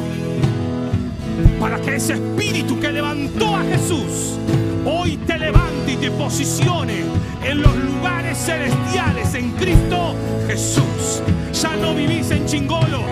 [1.61, 4.39] para que ese espíritu que levantó a Jesús
[4.85, 7.05] hoy te levante y te posicione
[7.45, 10.15] en los lugares celestiales en Cristo
[10.47, 11.23] Jesús.
[11.53, 13.03] Ya no vivís en chingolo,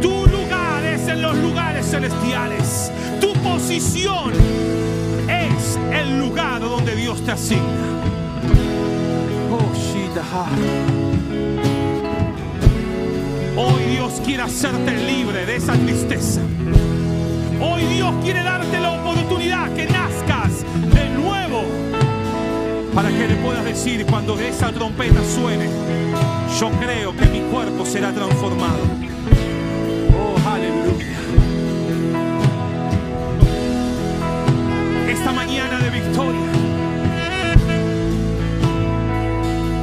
[0.00, 2.90] tu lugar es en los lugares celestiales.
[3.20, 4.32] Tu posición
[5.28, 7.62] es el lugar donde Dios te asigna.
[9.50, 9.82] Oh.
[13.54, 16.40] Hoy Dios quiere hacerte libre de esa tristeza.
[17.60, 20.11] Hoy Dios quiere darte la oportunidad que nazcas
[23.22, 25.68] que le puedas decir cuando esa trompeta suene,
[26.58, 28.80] yo creo que mi cuerpo será transformado.
[30.18, 31.06] Oh, aleluya.
[35.08, 36.40] Esta mañana de victoria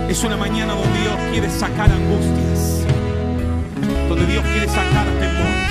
[0.09, 2.85] es una mañana donde Dios quiere sacar angustias,
[4.09, 5.69] donde Dios quiere sacar temores.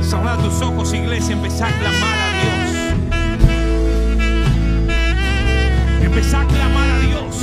[0.00, 2.31] Cerrá tus ojos, iglesia, empezá a clamar a
[6.14, 7.34] Empezá a clamar a Dios.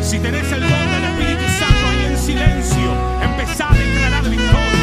[0.00, 4.81] Si tenés el don del Espíritu Santo ahí en silencio, empezá a declarar victoria.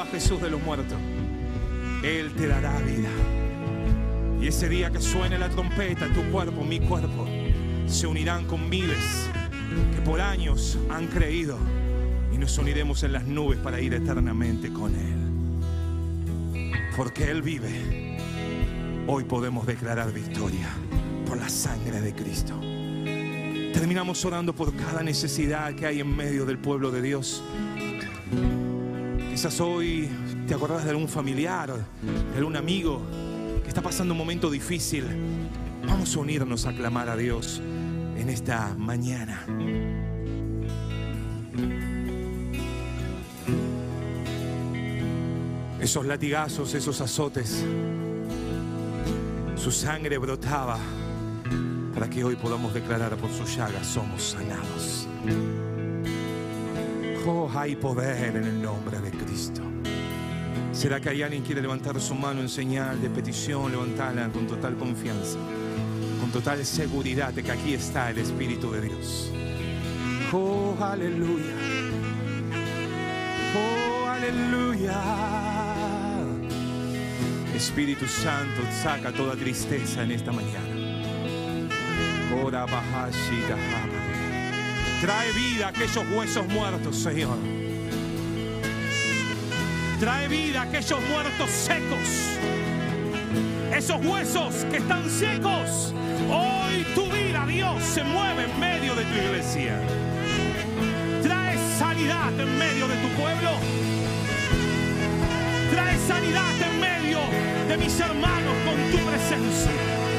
[0.00, 0.98] A Jesús de los muertos,
[2.02, 3.10] Él te dará vida.
[4.40, 7.26] Y ese día que suene la trompeta, tu cuerpo, mi cuerpo,
[7.86, 9.28] se unirán con miles
[9.94, 11.58] que por años han creído
[12.32, 15.24] y nos uniremos en las nubes para ir eternamente con Él.
[16.96, 18.18] Porque Él vive,
[19.06, 20.68] hoy podemos declarar victoria
[21.26, 22.54] por la sangre de Cristo.
[23.72, 27.42] Terminamos orando por cada necesidad que hay en medio del pueblo de Dios.
[29.44, 30.08] Quizás hoy
[30.48, 33.02] te acordás de algún familiar, de algún amigo
[33.62, 35.04] que está pasando un momento difícil.
[35.86, 37.60] Vamos a unirnos a clamar a Dios
[38.16, 39.44] en esta mañana.
[45.78, 47.66] Esos latigazos, esos azotes,
[49.56, 50.78] su sangre brotaba
[51.92, 55.06] para que hoy podamos declarar por su llaga somos sanados.
[57.26, 59.62] Oh, hay poder en el nombre de Cristo.
[60.72, 63.72] ¿Será que hay alguien que quiere levantar su mano en señal de petición?
[63.72, 65.38] Levantarla con total confianza,
[66.20, 69.30] con total seguridad de que aquí está el Espíritu de Dios.
[70.32, 71.54] Oh, aleluya.
[73.56, 75.00] Oh, aleluya.
[77.56, 80.74] Espíritu Santo, saca toda tristeza en esta mañana.
[82.44, 83.93] Ora bahashi.
[85.04, 87.36] Trae vida a aquellos huesos muertos, Señor.
[90.00, 92.08] Trae vida a aquellos muertos secos.
[93.76, 95.92] Esos huesos que están secos.
[96.30, 99.78] Hoy tu vida, Dios, se mueve en medio de tu iglesia.
[101.22, 103.50] Trae sanidad en medio de tu pueblo.
[105.70, 107.18] Trae sanidad en medio
[107.68, 110.13] de mis hermanos con tu presencia.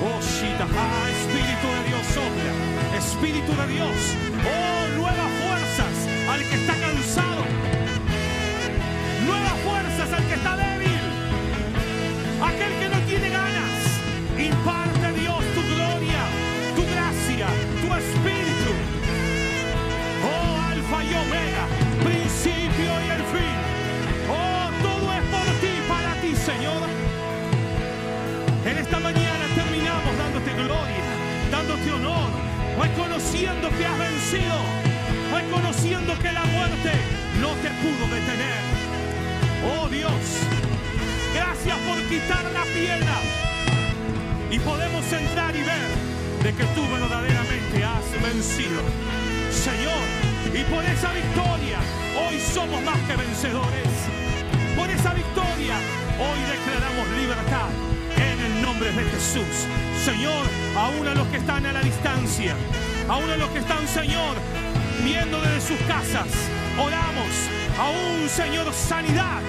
[0.00, 2.52] Oh, Shitaha, Espíritu de Dios, sopla.
[2.96, 3.98] Espíritu de Dios.
[4.46, 5.94] Oh, nuevas fuerzas
[6.30, 7.42] al que está cansado.
[9.26, 11.02] Nuevas fuerzas al que está débil.
[12.48, 13.74] Aquel que no tiene ganas.
[14.38, 16.22] Imparte Dios tu gloria,
[16.76, 17.48] tu gracia,
[17.82, 18.70] tu espíritu.
[20.22, 21.57] Oh, Alfa y Omega,
[33.18, 34.54] reconociendo que has vencido,
[35.34, 36.92] reconociendo que la muerte
[37.40, 38.62] no te pudo detener.
[39.66, 40.22] Oh Dios,
[41.34, 43.18] gracias por quitar la piedra
[44.52, 45.88] y podemos entrar y ver
[46.44, 48.82] de que tú verdaderamente has vencido.
[49.50, 50.06] Señor,
[50.54, 51.78] y por esa victoria
[52.22, 53.90] hoy somos más que vencedores.
[54.76, 55.74] Por esa victoria
[56.22, 57.68] hoy declaramos libertad
[58.16, 59.66] en el nombre de Jesús.
[60.04, 60.46] Señor,
[60.76, 62.54] aún a los que están a la distancia,
[63.08, 64.36] aún a los que están, Señor,
[65.02, 66.28] viendo desde sus casas,
[66.78, 67.30] oramos,
[67.78, 69.40] aún, Señor, sanidad.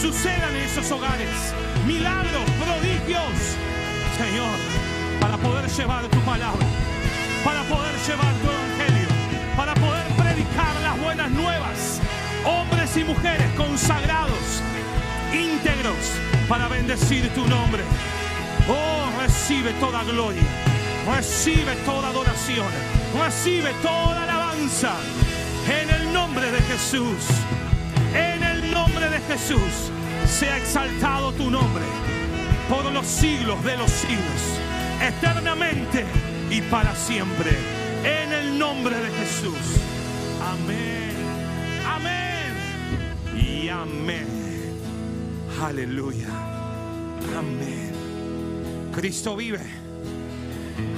[0.00, 1.28] Sucedan en esos hogares,
[1.86, 3.56] milagros, prodigios,
[4.16, 4.56] Señor,
[5.20, 6.66] para poder llevar tu palabra,
[7.44, 9.08] para poder llevar tu evangelio,
[9.56, 12.00] para poder predicar las buenas nuevas,
[12.46, 14.62] hombres y mujeres consagrados,
[15.34, 17.82] íntegros, para bendecir tu nombre.
[18.68, 20.42] Oh, recibe toda gloria,
[21.06, 22.66] recibe toda adoración,
[23.18, 24.92] recibe toda alabanza
[25.68, 27.24] en el nombre de Jesús.
[28.14, 29.90] En el nombre de Jesús
[30.26, 31.84] sea exaltado tu nombre
[32.68, 34.58] por los siglos de los siglos,
[35.00, 36.04] eternamente
[36.50, 37.50] y para siempre.
[38.04, 39.80] En el nombre de Jesús.
[40.42, 41.12] Amén.
[41.86, 43.36] Amén.
[43.36, 44.26] Y amén.
[45.62, 46.28] Aleluya.
[47.36, 47.92] Amén.
[48.92, 49.79] Cristo vive.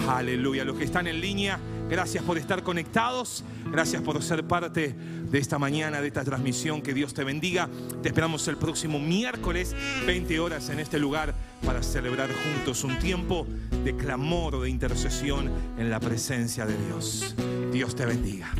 [0.08, 0.64] Aleluya.
[0.64, 3.44] Los que están en línea, gracias por estar conectados.
[3.70, 6.82] Gracias por ser parte de esta mañana, de esta transmisión.
[6.82, 7.68] Que Dios te bendiga.
[8.02, 9.74] Te esperamos el próximo miércoles,
[10.06, 11.34] 20 horas en este lugar,
[11.64, 13.46] para celebrar juntos un tiempo
[13.84, 17.34] de clamor o de intercesión en la presencia de Dios.
[17.72, 18.52] Dios te bendiga.